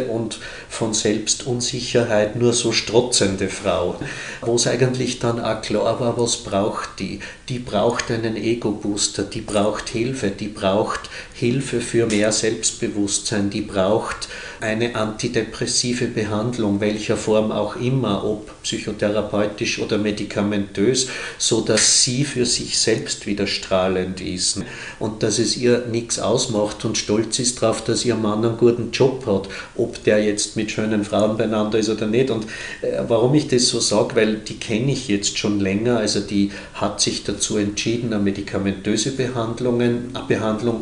und 0.10 0.40
von 0.70 0.94
Selbstunsicherheit 0.94 2.36
nur 2.36 2.54
so 2.54 2.72
strotzende 2.72 3.50
Frau, 3.50 3.96
wo 4.42 4.56
es 4.56 4.68
eigentlich 4.68 5.20
dann 5.20 5.40
auch 5.40 5.62
klar 5.62 6.00
war, 6.00 6.18
was 6.18 6.38
braucht 6.38 7.00
die? 7.00 7.20
Die 7.50 7.60
braucht 7.60 8.10
einen 8.10 8.36
Ego-Booster, 8.36 9.24
die 9.24 9.42
braucht 9.42 9.90
Hilfe, 9.90 10.30
die 10.30 10.48
braucht 10.48 11.10
Hilfe 11.34 11.82
für 11.82 12.08
mehr 12.08 12.32
Selbstbewusstsein, 12.32 13.50
die 13.50 13.62
braucht 13.62 14.28
eine 14.64 14.96
antidepressive 14.96 16.06
Behandlung, 16.06 16.80
welcher 16.80 17.18
Form 17.18 17.52
auch 17.52 17.76
immer, 17.76 18.24
ob 18.24 18.64
psychotherapeutisch 18.64 19.80
oder 19.80 19.98
medikamentös, 19.98 21.10
so 21.38 21.60
dass 21.60 22.02
sie 22.02 22.24
für 22.24 22.46
sich 22.46 22.80
selbst 22.80 23.28
wieder 23.28 23.46
strahlend 23.46 24.22
ist 24.22 24.62
und 25.00 25.22
dass 25.22 25.38
es 25.38 25.58
ihr 25.58 25.84
nichts 25.92 26.18
ausmacht 26.18 26.86
und 26.86 26.98
stolz 26.98 27.40
ist 27.40 27.62
darauf, 27.62 27.84
dass 27.84 28.06
ihr 28.06 28.16
Mann 28.16 28.46
einen 28.46 28.58
guten 28.58 28.92
Job 28.92 29.26
hat, 29.26 29.50
ob 29.76 30.02
der 30.06 30.24
jetzt 30.24 30.56
mit 30.56 30.72
schönen 30.72 31.04
Frauen 31.04 31.36
beieinander 31.36 31.78
ist 31.78 31.90
oder 31.90 32.08
nicht. 32.08 32.30
Und 32.30 32.46
äh, 32.82 33.02
warum 33.06 33.34
ich 33.34 33.50
das 33.50 33.68
so 33.68 33.82
sage, 33.82 34.16
weil 34.16 34.36
die 34.36 34.56
kenne 34.56 34.94
ich 34.94 35.10
jetzt 35.10 35.38
schon 35.38 35.60
länger, 35.60 35.98
also 35.98 36.22
die 36.22 36.52
hat 36.76 37.02
sich 37.02 37.26
dazu 37.26 37.58
entschieden, 37.58 38.14
eine 38.14 38.24
medikamentöse 38.24 39.12
Behandlung 39.12 39.82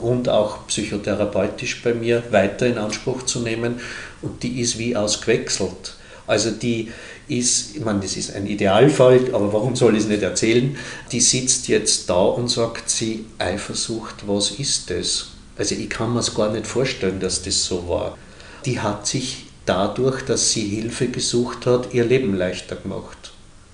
und 0.02 0.30
auch 0.30 0.67
psychotherapeutisch 0.67 1.82
bei 1.82 1.96
mir 1.96 2.22
weiter 2.30 2.67
in 2.67 2.78
Anspruch 2.78 3.24
zu 3.24 3.39
nehmen 3.39 3.70
gekommen 3.71 3.88
und 4.21 4.43
die 4.43 4.62
ist 4.62 4.77
wie 4.77 4.95
ausgewechselt. 4.95 5.95
Also 6.27 6.51
die 6.51 6.91
ist, 7.27 7.75
ich 7.75 7.84
meine, 7.84 7.99
das 8.01 8.15
ist 8.17 8.36
ein 8.36 8.47
Idealfall, 8.47 9.34
aber 9.34 9.51
warum 9.53 9.75
soll 9.75 9.95
ich 9.95 10.03
es 10.03 10.07
nicht 10.07 10.23
erzählen? 10.23 10.77
Die 11.12 11.19
sitzt 11.19 11.67
jetzt 11.67 12.10
da 12.10 12.21
und 12.21 12.49
sagt 12.49 12.89
sie, 12.89 13.25
Eifersucht, 13.38 14.27
was 14.27 14.51
ist 14.51 14.89
das? 14.89 15.27
Also 15.57 15.75
ich 15.75 15.89
kann 15.89 16.13
mir 16.13 16.19
es 16.19 16.34
gar 16.34 16.51
nicht 16.51 16.67
vorstellen, 16.67 17.19
dass 17.19 17.41
das 17.41 17.65
so 17.65 17.88
war. 17.88 18.17
Die 18.65 18.79
hat 18.79 19.07
sich 19.07 19.45
dadurch, 19.65 20.23
dass 20.23 20.51
sie 20.51 20.67
Hilfe 20.67 21.07
gesucht 21.07 21.65
hat, 21.65 21.93
ihr 21.93 22.05
Leben 22.05 22.36
leichter 22.36 22.75
gemacht. 22.75 23.31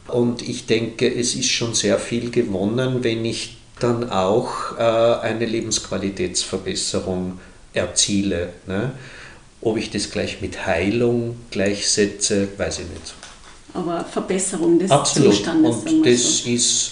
Und 0.07 0.41
ich 0.41 0.65
denke, 0.65 1.13
es 1.13 1.35
ist 1.35 1.49
schon 1.49 1.73
sehr 1.73 1.99
viel 1.99 2.31
gewonnen, 2.31 3.03
wenn 3.03 3.25
ich 3.25 3.57
dann 3.79 4.09
auch 4.09 4.77
äh, 4.77 4.81
eine 5.21 5.45
Lebensqualitätsverbesserung 5.45 7.39
erziele. 7.73 8.49
Ne? 8.65 8.93
Ob 9.61 9.77
ich 9.77 9.89
das 9.89 10.11
gleich 10.11 10.41
mit 10.41 10.65
Heilung 10.65 11.37
gleichsetze, 11.51 12.47
weiß 12.57 12.79
ich 12.79 12.89
nicht. 12.89 13.13
Aber 13.73 14.05
Verbesserung 14.05 14.79
des 14.79 14.91
Absolut. 14.91 15.33
Zustandes. 15.33 15.77
Und 15.83 16.03
das 16.03 16.37
so. 16.39 16.49
ist 16.49 16.91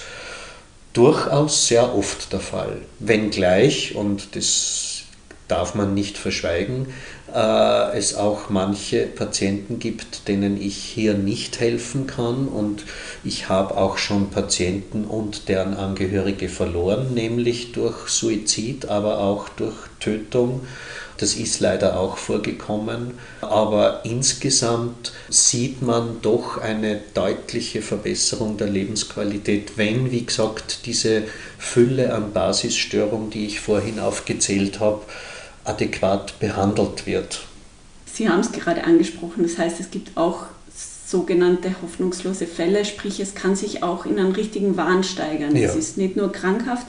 durchaus 0.93 1.67
sehr 1.67 1.95
oft 1.95 2.31
der 2.33 2.39
Fall. 2.39 2.81
Wenngleich, 2.99 3.95
und 3.95 4.35
das 4.35 5.03
darf 5.47 5.75
man 5.75 5.93
nicht 5.93 6.17
verschweigen, 6.17 6.87
äh, 7.35 7.97
es 7.97 8.15
auch 8.15 8.49
manche 8.49 9.05
Patienten 9.05 9.77
gibt, 9.77 10.27
denen 10.29 10.59
ich 10.59 10.77
hier 10.77 11.13
nicht 11.13 11.59
helfen 11.59 12.07
kann. 12.07 12.47
Und 12.47 12.85
ich 13.23 13.49
habe 13.49 13.77
auch 13.77 13.97
schon 13.97 14.29
Patienten 14.29 15.03
und 15.03 15.49
deren 15.49 15.75
Angehörige 15.75 16.47
verloren, 16.47 17.13
nämlich 17.13 17.73
durch 17.73 18.07
Suizid, 18.07 18.87
aber 18.87 19.19
auch 19.19 19.49
durch 19.49 19.75
Tötung 19.99 20.61
Das 21.17 21.35
ist 21.35 21.61
leider 21.61 21.97
auch 21.97 22.17
vorgekommen. 22.17 23.17
Aber 23.41 24.01
insgesamt 24.03 25.13
sieht 25.29 25.81
man 25.81 26.21
doch 26.21 26.57
eine 26.57 27.01
deutliche 27.13 27.81
Verbesserung 27.81 28.57
der 28.57 28.67
Lebensqualität, 28.67 29.77
wenn, 29.77 30.11
wie 30.11 30.25
gesagt, 30.25 30.85
diese 30.85 31.23
Fülle 31.57 32.13
an 32.13 32.33
Basisstörungen, 32.33 33.29
die 33.29 33.45
ich 33.45 33.59
vorhin 33.61 33.99
aufgezählt 33.99 34.79
habe, 34.79 35.01
adäquat 35.65 36.39
behandelt 36.39 37.05
wird. 37.05 37.45
Sie 38.05 38.29
haben 38.29 38.39
es 38.39 38.51
gerade 38.51 38.83
angesprochen, 38.85 39.43
das 39.43 39.57
heißt, 39.57 39.79
es 39.79 39.91
gibt 39.91 40.15
auch 40.15 40.45
sogenannte 41.05 41.75
hoffnungslose 41.81 42.47
Fälle, 42.47 42.85
sprich 42.85 43.19
es 43.19 43.35
kann 43.35 43.55
sich 43.55 43.83
auch 43.83 44.05
in 44.05 44.17
einen 44.17 44.31
richtigen 44.31 44.77
Wahn 44.77 45.03
steigern. 45.03 45.55
Ja. 45.55 45.69
Es 45.69 45.75
ist 45.75 45.97
nicht 45.97 46.15
nur 46.15 46.31
krankhaft. 46.31 46.87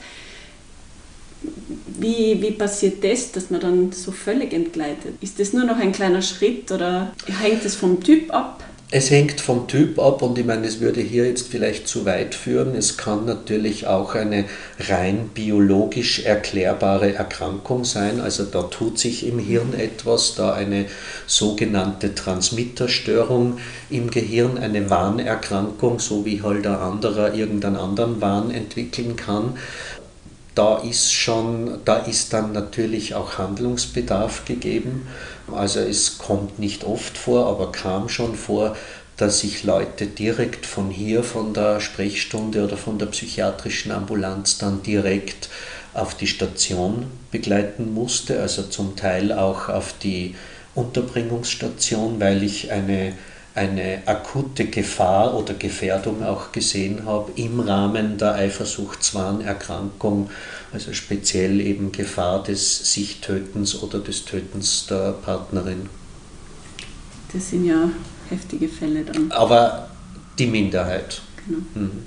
Wie, 1.98 2.40
wie 2.40 2.52
passiert 2.52 3.04
das, 3.04 3.32
dass 3.32 3.50
man 3.50 3.60
dann 3.60 3.92
so 3.92 4.12
völlig 4.12 4.52
entgleitet? 4.52 5.14
Ist 5.20 5.38
das 5.38 5.52
nur 5.52 5.64
noch 5.64 5.78
ein 5.78 5.92
kleiner 5.92 6.22
Schritt 6.22 6.70
oder 6.72 7.12
hängt 7.26 7.64
es 7.64 7.74
vom 7.74 8.02
Typ 8.02 8.32
ab? 8.32 8.64
Es 8.92 9.10
hängt 9.10 9.40
vom 9.40 9.66
Typ 9.66 9.98
ab 9.98 10.22
und 10.22 10.38
ich 10.38 10.46
meine, 10.46 10.64
es 10.64 10.78
würde 10.78 11.00
hier 11.00 11.26
jetzt 11.26 11.48
vielleicht 11.48 11.88
zu 11.88 12.04
weit 12.04 12.36
führen. 12.36 12.76
Es 12.76 12.96
kann 12.96 13.24
natürlich 13.24 13.88
auch 13.88 14.14
eine 14.14 14.44
rein 14.78 15.30
biologisch 15.34 16.24
erklärbare 16.24 17.12
Erkrankung 17.12 17.84
sein. 17.84 18.20
Also 18.20 18.44
da 18.44 18.62
tut 18.62 19.00
sich 19.00 19.26
im 19.26 19.40
Hirn 19.40 19.74
etwas, 19.76 20.36
da 20.36 20.52
eine 20.52 20.84
sogenannte 21.26 22.14
Transmitterstörung 22.14 23.58
im 23.90 24.08
Gehirn, 24.12 24.56
eine 24.56 24.88
Warnerkrankung, 24.88 25.98
so 25.98 26.24
wie 26.24 26.44
halt 26.44 26.64
ein 26.64 26.76
anderer 26.76 27.34
irgendeinen 27.34 27.76
anderen 27.76 28.20
Wahn 28.20 28.52
entwickeln 28.52 29.16
kann 29.16 29.54
da 30.56 30.78
ist 30.78 31.12
schon, 31.12 31.80
da 31.84 31.98
ist 31.98 32.32
dann 32.32 32.52
natürlich 32.52 33.14
auch 33.14 33.38
Handlungsbedarf 33.38 34.46
gegeben. 34.46 35.06
Also 35.52 35.80
es 35.80 36.18
kommt 36.18 36.58
nicht 36.58 36.82
oft 36.82 37.16
vor, 37.16 37.46
aber 37.46 37.70
kam 37.70 38.08
schon 38.08 38.34
vor, 38.34 38.74
dass 39.18 39.44
ich 39.44 39.64
Leute 39.64 40.06
direkt 40.06 40.64
von 40.64 40.90
hier, 40.90 41.22
von 41.22 41.52
der 41.52 41.80
Sprechstunde 41.80 42.64
oder 42.64 42.78
von 42.78 42.98
der 42.98 43.06
psychiatrischen 43.06 43.92
Ambulanz 43.92 44.56
dann 44.56 44.82
direkt 44.82 45.50
auf 45.92 46.14
die 46.14 46.26
Station 46.26 47.06
begleiten 47.30 47.92
musste, 47.92 48.40
also 48.40 48.62
zum 48.62 48.96
Teil 48.96 49.32
auch 49.32 49.68
auf 49.68 49.94
die 50.02 50.34
Unterbringungsstation, 50.74 52.18
weil 52.18 52.42
ich 52.42 52.72
eine 52.72 53.12
eine 53.56 54.02
akute 54.04 54.66
Gefahr 54.66 55.34
oder 55.34 55.54
Gefährdung 55.54 56.22
auch 56.22 56.52
gesehen 56.52 57.06
habe 57.06 57.32
im 57.36 57.58
Rahmen 57.58 58.18
der 58.18 58.34
Eifersuchtswahnerkrankung, 58.34 60.30
also 60.72 60.92
speziell 60.92 61.60
eben 61.60 61.90
Gefahr 61.90 62.42
des 62.42 62.92
Sichtötens 62.92 63.82
oder 63.82 63.98
des 63.98 64.26
Tötens 64.26 64.86
der 64.88 65.12
Partnerin. 65.12 65.88
Das 67.32 67.48
sind 67.50 67.64
ja 67.64 67.90
heftige 68.28 68.68
Fälle 68.68 69.04
dann. 69.04 69.32
Aber 69.32 69.88
die 70.38 70.46
Minderheit. 70.46 71.22
Genau. 71.46 71.60
Mhm. 71.74 72.02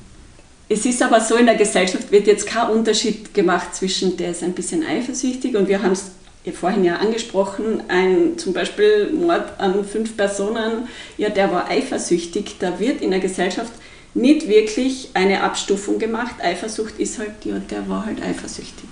Es 0.72 0.86
ist 0.86 1.02
aber 1.02 1.20
so, 1.20 1.36
in 1.36 1.48
der 1.48 1.56
Gesellschaft 1.56 2.12
wird 2.12 2.28
jetzt 2.28 2.46
kein 2.46 2.70
Unterschied 2.70 3.34
gemacht 3.34 3.74
zwischen 3.74 4.18
der 4.18 4.32
ist 4.32 4.44
ein 4.44 4.54
bisschen 4.54 4.86
eifersüchtig 4.86 5.56
und 5.56 5.68
wir 5.68 5.82
haben 5.82 5.94
es 5.94 6.12
vorhin 6.54 6.84
ja 6.84 6.98
angesprochen, 6.98 7.84
ein 7.88 8.38
zum 8.38 8.54
Beispiel 8.54 9.12
Mord 9.12 9.60
an 9.60 9.84
fünf 9.86 10.16
Personen, 10.16 10.88
ja, 11.18 11.30
der 11.30 11.52
war 11.52 11.70
eifersüchtig. 11.70 12.56
Da 12.60 12.80
wird 12.80 13.02
in 13.02 13.12
der 13.12 13.20
Gesellschaft 13.20 13.74
nicht 14.14 14.48
wirklich 14.48 15.10
eine 15.14 15.44
Abstufung 15.44 16.00
gemacht. 16.00 16.36
Eifersucht 16.42 17.00
ist 17.00 17.20
halt, 17.20 17.46
ja, 17.46 17.60
der 17.60 17.88
war 17.90 18.06
halt 18.06 18.22
eifersüchtig. 18.22 18.90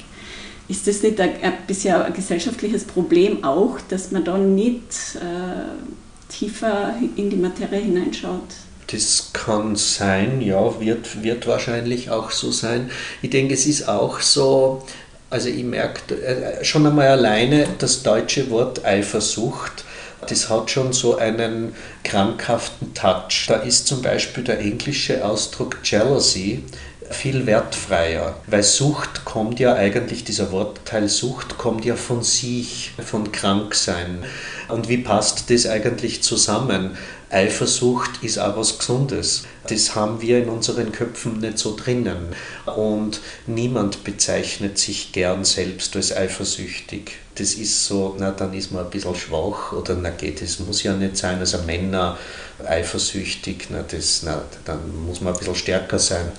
Ist 0.68 0.88
das 0.88 1.02
nicht 1.02 1.20
ein, 1.20 1.32
ein 1.42 1.54
bisher 1.66 2.04
ein 2.04 2.14
gesellschaftliches 2.14 2.84
Problem 2.84 3.44
auch, 3.44 3.78
dass 3.90 4.12
man 4.12 4.24
da 4.24 4.38
nicht 4.38 5.16
äh, 5.16 6.32
tiefer 6.32 6.96
in 7.16 7.30
die 7.30 7.38
Materie 7.38 7.80
hineinschaut? 7.80 8.42
Das 8.88 9.32
kann 9.34 9.76
sein, 9.76 10.42
ja, 10.42 10.80
wird, 10.80 11.22
wird 11.24 11.46
wahrscheinlich 11.46 12.10
auch 12.10 12.32
so 12.32 12.52
sein. 12.52 12.90
Ich 13.22 13.30
denke, 13.30 13.54
es 13.54 13.66
ist 13.66 13.88
auch 13.88 14.22
so, 14.22 14.84
also 15.30 15.50
ich 15.50 15.64
merke 15.64 16.16
äh, 16.16 16.64
schon 16.64 16.86
einmal 16.86 17.08
alleine 17.08 17.68
das 17.80 18.04
deutsche 18.04 18.50
Wort 18.50 18.86
Eifersucht, 18.86 19.84
das 20.28 20.50
hat 20.50 20.72
schon 20.72 20.94
so 20.94 21.18
einen 21.18 21.76
krankhaften 22.04 22.94
Touch. 22.94 23.46
Da 23.48 23.58
ist 23.58 23.88
zum 23.88 24.02
Beispiel 24.02 24.44
der 24.44 24.60
englische 24.60 25.24
Ausdruck 25.24 25.78
Jealousy 25.84 26.64
viel 27.10 27.46
wertfreier, 27.46 28.36
weil 28.48 28.64
Sucht 28.64 29.24
kommt 29.24 29.60
ja 29.60 29.76
eigentlich, 29.76 30.24
dieser 30.24 30.52
Wortteil 30.52 31.08
Sucht 31.08 31.58
kommt 31.58 31.86
ja 31.86 31.96
von 31.96 32.24
sich, 32.24 32.92
von 33.04 33.32
Kranksein. 33.32 34.24
Und 34.68 34.90
wie 34.90 34.98
passt 34.98 35.50
das 35.50 35.68
eigentlich 35.68 36.24
zusammen? 36.24 36.98
Eifersucht 37.30 38.24
ist 38.24 38.40
auch 38.40 38.56
was 38.56 38.80
Gesundes. 38.80 39.44
Das 39.68 39.96
haben 39.96 40.22
wir 40.22 40.40
in 40.42 40.50
unseren 40.50 40.94
Köpfen 40.94 41.40
nicht 41.40 41.58
so 41.58 41.76
drinnen. 41.76 42.28
Und 42.66 43.20
niemand 43.48 44.06
bezeichnet 44.06 44.78
sich 44.78 45.12
gern 45.12 45.44
selbst 45.44 45.96
als 45.98 46.16
eifersüchtig. 46.16 47.12
Das 47.36 47.54
ist 47.54 47.86
so, 47.86 48.16
na 48.18 48.32
dann 48.32 48.54
ist 48.54 48.72
man 48.72 48.86
ein 48.86 48.90
bisschen 48.90 49.16
schwach 49.16 49.74
oder 49.74 49.96
na 49.96 50.10
geht, 50.10 50.42
das 50.42 50.60
muss 50.60 50.84
ja 50.84 50.94
nicht 50.94 51.18
sein. 51.18 51.40
Also 51.40 51.60
Männer 51.60 52.18
eifersüchtig, 52.66 53.68
na, 53.70 53.84
das, 53.84 54.22
na, 54.24 54.42
dann 54.66 55.06
muss 55.06 55.22
man 55.22 55.34
ein 55.34 55.40
bisschen 55.40 55.56
stärker 55.56 56.00
sein. 56.00 56.32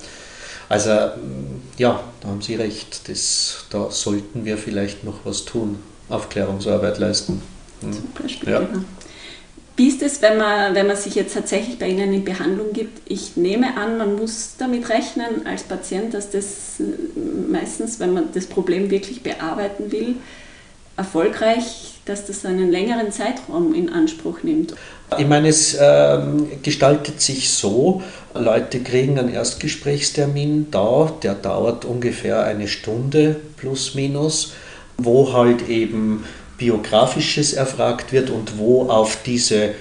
Also 0.69 0.89
ja, 1.77 2.03
da 2.21 2.27
haben 2.27 2.41
Sie 2.41 2.55
recht, 2.55 3.07
das, 3.07 3.65
da 3.69 3.89
sollten 3.91 4.43
wir 4.43 4.57
vielleicht 4.57 5.03
noch 5.03 5.19
was 5.23 5.45
tun, 5.45 5.79
Aufklärungsarbeit 6.09 6.97
leisten. 6.97 7.41
Hm. 7.81 7.93
Zum 7.93 8.11
Beispiel, 8.11 8.49
ja. 8.49 8.67
Wie 9.79 9.87
ist 9.87 10.01
es, 10.01 10.21
wenn 10.21 10.37
man, 10.37 10.75
wenn 10.75 10.87
man 10.87 10.97
sich 10.97 11.15
jetzt 11.15 11.33
tatsächlich 11.33 11.79
bei 11.79 11.87
Ihnen 11.87 12.13
in 12.13 12.25
Behandlung 12.25 12.73
gibt? 12.73 12.99
Ich 13.05 13.37
nehme 13.37 13.77
an, 13.77 13.97
man 13.97 14.17
muss 14.17 14.55
damit 14.57 14.89
rechnen 14.89 15.47
als 15.47 15.63
Patient, 15.63 16.13
dass 16.13 16.29
das 16.31 16.83
meistens, 17.49 17.97
wenn 18.01 18.13
man 18.13 18.25
das 18.33 18.47
Problem 18.47 18.91
wirklich 18.91 19.23
bearbeiten 19.23 19.89
will, 19.89 20.15
erfolgreich, 20.97 21.93
dass 22.03 22.25
das 22.25 22.45
einen 22.45 22.69
längeren 22.69 23.13
Zeitraum 23.13 23.73
in 23.73 23.87
Anspruch 23.87 24.43
nimmt. 24.43 24.73
Ich 25.17 25.27
meine, 25.27 25.47
es 25.47 25.75
äh, 25.75 26.19
gestaltet 26.61 27.21
sich 27.21 27.49
so, 27.49 28.03
Leute 28.33 28.81
kriegen 28.81 29.17
einen 29.17 29.33
Erstgesprächstermin 29.33 30.71
da, 30.71 31.09
der 31.23 31.35
dauert 31.35 31.85
ungefähr 31.85 32.43
eine 32.43 32.67
Stunde 32.67 33.37
plus 33.55 33.95
minus, 33.95 34.51
wo 34.97 35.31
halt 35.31 35.69
eben 35.69 36.25
biografisches 36.59 37.53
erfragt 37.53 38.11
wird 38.11 38.29
und 38.29 38.59
wo 38.59 38.83
auf 38.83 39.17
diese 39.25 39.73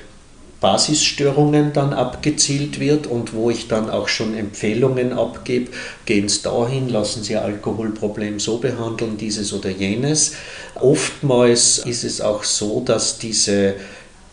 Basisstörungen 0.61 1.73
dann 1.73 1.93
abgezielt 1.93 2.81
wird 2.81 3.07
und 3.07 3.33
wo 3.33 3.51
ich 3.51 3.69
dann 3.69 3.89
auch 3.91 4.09
schon 4.09 4.37
Empfehlungen 4.37 5.13
abgebe, 5.13 5.71
gehen 6.05 6.29
Sie 6.29 6.43
dahin, 6.43 6.89
lassen 6.89 7.23
Sie 7.23 7.35
Ihr 7.35 7.45
Alkoholproblem 7.45 8.41
so 8.41 8.59
behandeln, 8.59 9.17
dieses 9.17 9.53
oder 9.53 9.71
jenes. 9.71 10.35
Oftmals 10.75 11.79
ist 11.79 12.03
es 12.03 12.21
auch 12.21 12.43
so, 12.43 12.83
dass 12.85 13.19
diese 13.19 13.75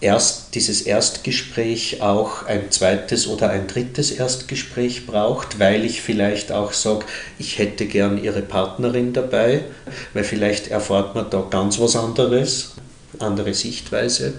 erst, 0.05 0.53
dieses 0.53 0.83
Erstgespräch 0.83 2.01
auch 2.01 2.45
ein 2.45 2.69
zweites 2.69 3.27
oder 3.27 3.49
ein 3.49 3.65
drittes 3.65 4.11
Erstgespräch 4.11 5.07
braucht, 5.07 5.59
weil 5.59 5.83
ich 5.83 6.01
vielleicht 6.01 6.51
auch 6.51 6.73
sage, 6.73 7.05
ich 7.39 7.57
hätte 7.57 7.87
gern 7.87 8.23
Ihre 8.23 8.43
Partnerin 8.43 9.13
dabei, 9.13 9.63
weil 10.13 10.23
vielleicht 10.23 10.67
erfahrt 10.67 11.15
man 11.15 11.31
da 11.31 11.43
ganz 11.49 11.79
was 11.79 11.95
anderes, 11.95 12.75
andere 13.17 13.55
Sichtweise. 13.55 14.33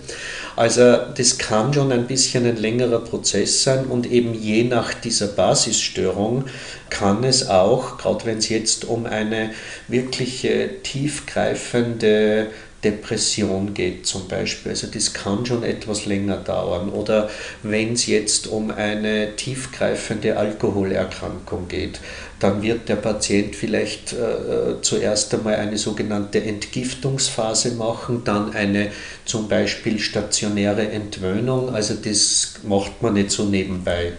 Also 0.54 0.98
das 1.16 1.38
kann 1.38 1.74
schon 1.74 1.90
ein 1.90 2.06
bisschen 2.06 2.46
ein 2.46 2.56
längerer 2.56 3.00
Prozess 3.00 3.64
sein 3.64 3.86
und 3.86 4.06
eben 4.10 4.34
je 4.34 4.62
nach 4.62 4.94
dieser 4.94 5.26
Basisstörung 5.26 6.44
kann 6.90 7.24
es 7.24 7.48
auch, 7.48 7.98
gerade 7.98 8.24
wenn 8.26 8.38
es 8.38 8.48
jetzt 8.48 8.84
um 8.84 9.06
eine 9.06 9.50
wirkliche 9.88 10.82
tiefgreifende 10.84 12.48
Depression 12.86 13.74
geht 13.74 14.06
zum 14.06 14.28
Beispiel. 14.28 14.70
Also 14.70 14.86
das 14.86 15.12
kann 15.12 15.44
schon 15.44 15.64
etwas 15.64 16.06
länger 16.06 16.36
dauern. 16.36 16.88
Oder 16.90 17.28
wenn 17.64 17.94
es 17.94 18.06
jetzt 18.06 18.46
um 18.46 18.70
eine 18.70 19.34
tiefgreifende 19.34 20.36
Alkoholerkrankung 20.36 21.66
geht, 21.66 21.98
dann 22.38 22.62
wird 22.62 22.88
der 22.88 22.96
Patient 22.96 23.56
vielleicht 23.56 24.12
äh, 24.12 24.80
zuerst 24.82 25.34
einmal 25.34 25.56
eine 25.56 25.78
sogenannte 25.78 26.42
Entgiftungsphase 26.42 27.72
machen, 27.72 28.22
dann 28.24 28.52
eine 28.52 28.92
zum 29.24 29.48
Beispiel 29.48 29.98
stationäre 29.98 30.88
Entwöhnung. 30.90 31.74
Also 31.74 31.94
das 31.94 32.60
macht 32.62 33.02
man 33.02 33.14
nicht 33.14 33.32
so 33.32 33.44
nebenbei. 33.44 34.12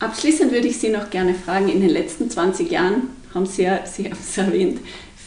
Abschließend 0.00 0.50
würde 0.50 0.66
ich 0.66 0.78
Sie 0.78 0.88
noch 0.88 1.08
gerne 1.10 1.34
fragen, 1.34 1.68
in 1.68 1.80
den 1.80 1.90
letzten 1.90 2.28
20 2.28 2.70
Jahren 2.70 3.10
haben 3.32 3.46
Sie 3.46 3.62
ja, 3.62 3.86
Sie 3.86 4.06
haben 4.06 4.18
es 4.20 4.36
erwähnt, 4.36 4.80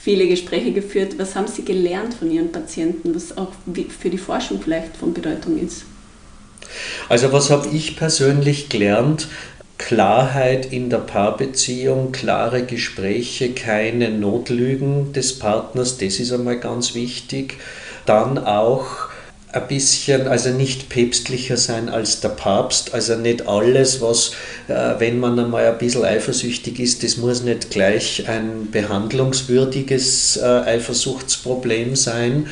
viele 0.10 0.28
Gespräche 0.28 0.72
geführt. 0.72 1.20
Was 1.20 1.36
haben 1.36 1.46
Sie 1.46 1.64
gelernt 1.64 2.16
von 2.16 2.32
Ihren 2.32 2.52
Patienten, 2.52 3.14
was 3.14 3.38
auch 3.38 3.52
für 4.02 4.10
die 4.10 4.18
Forschung 4.18 4.60
vielleicht 4.60 4.98
von 4.98 5.14
Bedeutung 5.14 5.60
ist? 5.64 5.84
Also 7.10 7.32
was 7.32 7.52
habe 7.52 7.68
ich 7.72 7.96
persönlich 7.96 8.70
gelernt? 8.70 9.28
Klarheit 9.78 10.74
in 10.74 10.90
der 10.90 10.98
Paarbeziehung, 10.98 12.12
klare 12.12 12.64
Gespräche, 12.64 13.52
keine 13.52 14.10
Notlügen 14.10 15.14
des 15.14 15.38
Partners, 15.38 16.00
das 16.00 16.20
ist 16.20 16.34
einmal 16.34 16.60
ganz 16.60 16.96
wichtig. 16.96 17.58
Dann 18.08 18.40
auch 18.40 19.09
ein 19.52 19.68
bisschen, 19.68 20.28
also 20.28 20.50
nicht 20.52 20.90
päpstlicher 20.90 21.58
sein 21.58 21.90
als 21.90 22.20
der 22.20 22.30
Papst, 22.30 22.94
also 22.94 23.16
nicht 23.16 23.48
alles, 23.48 24.00
was, 24.00 24.32
äh, 24.68 25.00
wenn 25.00 25.20
man 25.20 25.40
einmal 25.40 25.66
ein 25.66 25.78
bisschen 25.78 26.06
eifersüchtig 26.06 26.80
ist, 26.80 27.04
das 27.04 27.18
muss 27.18 27.42
nicht 27.42 27.72
gleich 27.72 28.28
ein 28.30 28.70
behandlungswürdiges 28.72 30.38
äh, 30.38 30.46
Eifersuchtsproblem 30.46 31.96
sein. 31.96 32.48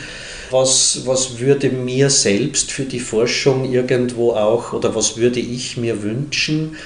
Was, 0.50 1.02
was 1.06 1.40
würde 1.40 1.70
mir 1.70 2.10
selbst 2.10 2.72
für 2.72 2.86
die 2.86 3.02
Forschung 3.02 3.72
irgendwo 3.72 4.32
auch, 4.32 4.74
oder 4.74 4.96
was 4.96 5.18
würde 5.18 5.40
ich 5.40 5.78
mir 5.78 6.02
wünschen? 6.02 6.78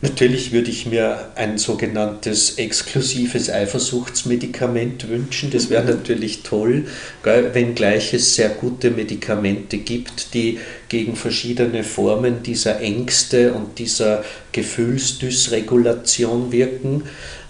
Natürlich 0.00 0.52
würde 0.52 0.70
ich 0.70 0.86
mir 0.86 1.32
ein 1.34 1.58
sogenanntes 1.58 2.56
exklusives 2.56 3.50
Eifersuchtsmedikament 3.50 5.08
wünschen. 5.08 5.50
Das 5.50 5.70
wäre 5.70 5.86
natürlich 5.86 6.44
toll, 6.44 6.84
wenngleich 7.24 8.14
es 8.14 8.36
sehr 8.36 8.50
gute 8.50 8.92
Medikamente 8.92 9.78
gibt, 9.78 10.34
die 10.34 10.60
gegen 10.88 11.16
verschiedene 11.16 11.82
Formen 11.82 12.44
dieser 12.44 12.80
Ängste 12.80 13.54
und 13.54 13.80
dieser 13.80 14.22
Gefühlsdysregulation 14.52 16.52
wirken. 16.52 17.02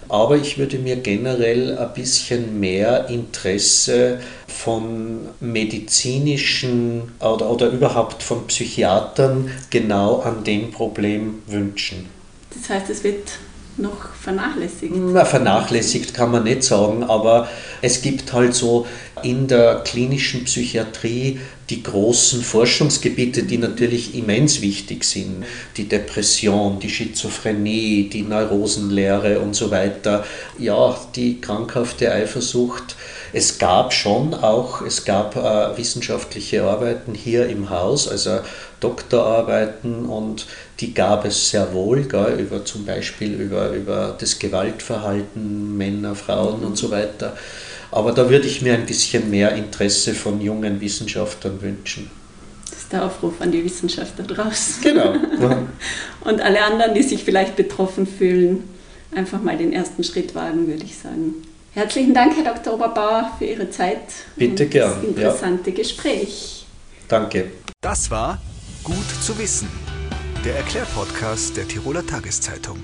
Aber 0.07 0.35
ich 0.35 0.57
würde 0.57 0.79
mir 0.79 0.95
generell 0.95 1.77
ein 1.77 1.93
bisschen 1.93 2.59
mehr 2.59 3.09
Interesse 3.09 4.21
von 4.47 5.19
medizinischen 5.39 7.11
oder, 7.19 7.51
oder 7.51 7.69
überhaupt 7.69 8.23
von 8.23 8.47
Psychiatern 8.47 9.51
genau 9.69 10.21
an 10.21 10.43
dem 10.43 10.71
Problem 10.71 11.43
wünschen. 11.45 12.18
Das 12.53 12.69
heißt, 12.69 12.89
es 12.89 13.03
wird 13.03 13.29
noch 13.77 14.13
vernachlässigt? 14.13 14.93
Na, 14.95 15.25
vernachlässigt 15.25 16.13
kann 16.13 16.31
man 16.31 16.43
nicht 16.43 16.63
sagen, 16.63 17.03
aber 17.03 17.47
es 17.81 18.01
gibt 18.01 18.33
halt 18.33 18.53
so 18.53 18.85
in 19.23 19.47
der 19.47 19.81
klinischen 19.85 20.45
Psychiatrie 20.45 21.39
die 21.69 21.83
großen 21.83 22.41
Forschungsgebiete, 22.41 23.43
die 23.43 23.57
natürlich 23.57 24.15
immens 24.15 24.61
wichtig 24.61 25.03
sind. 25.03 25.45
Die 25.77 25.87
Depression, 25.87 26.79
die 26.79 26.89
Schizophrenie, 26.89 28.09
die 28.09 28.23
Neurosenlehre 28.23 29.39
und 29.39 29.55
so 29.55 29.69
weiter. 29.69 30.25
Ja, 30.57 30.99
die 31.15 31.39
krankhafte 31.41 32.11
Eifersucht. 32.11 32.95
Es 33.33 33.59
gab 33.59 33.93
schon 33.93 34.33
auch, 34.33 34.81
es 34.81 35.05
gab 35.05 35.35
äh, 35.35 35.77
wissenschaftliche 35.77 36.63
Arbeiten 36.63 37.13
hier 37.13 37.47
im 37.47 37.69
Haus, 37.69 38.07
also 38.07 38.39
Doktorarbeiten 38.79 40.05
und 40.05 40.45
die 40.79 40.93
gab 40.93 41.25
es 41.25 41.49
sehr 41.49 41.73
wohl, 41.73 42.03
gell, 42.03 42.39
über 42.39 42.63
zum 42.65 42.85
Beispiel 42.85 43.33
über, 43.33 43.71
über 43.71 44.15
das 44.19 44.39
Gewaltverhalten 44.39 45.77
Männer, 45.77 46.15
Frauen 46.15 46.63
und 46.63 46.77
so 46.77 46.91
weiter. 46.91 47.35
Aber 47.91 48.11
da 48.11 48.29
würde 48.29 48.47
ich 48.47 48.61
mir 48.61 48.73
ein 48.73 48.85
bisschen 48.85 49.29
mehr 49.29 49.55
Interesse 49.55 50.13
von 50.13 50.39
jungen 50.41 50.79
Wissenschaftlern 50.79 51.61
wünschen. 51.61 52.09
Das 52.69 52.79
ist 52.79 52.93
der 52.93 53.05
Aufruf 53.05 53.41
an 53.41 53.51
die 53.51 53.63
Wissenschaftler 53.63 54.25
draußen. 54.25 54.83
Genau. 54.83 55.15
und 56.21 56.41
alle 56.41 56.63
anderen, 56.63 56.93
die 56.93 57.03
sich 57.03 57.23
vielleicht 57.23 57.55
betroffen 57.55 58.05
fühlen, 58.05 58.63
einfach 59.15 59.41
mal 59.41 59.57
den 59.57 59.73
ersten 59.73 60.03
Schritt 60.03 60.35
wagen, 60.35 60.67
würde 60.67 60.83
ich 60.83 60.97
sagen. 60.97 61.35
Herzlichen 61.73 62.13
Dank, 62.13 62.33
Herr 62.35 62.53
Dr. 62.53 62.73
Oberbauer, 62.73 63.31
für 63.37 63.45
Ihre 63.45 63.69
Zeit. 63.69 64.01
Bitte 64.35 64.63
und 64.63 64.71
gern. 64.71 64.89
Das 64.89 65.03
interessante 65.03 65.69
ja. 65.71 65.75
Gespräch. 65.75 66.65
Danke. 67.07 67.51
Das 67.81 68.11
war 68.11 68.39
Gut 68.83 69.09
zu 69.23 69.37
wissen, 69.37 69.69
der 70.45 70.55
Erklärpodcast 70.55 71.57
der 71.57 71.67
Tiroler 71.67 72.05
Tageszeitung. 72.05 72.77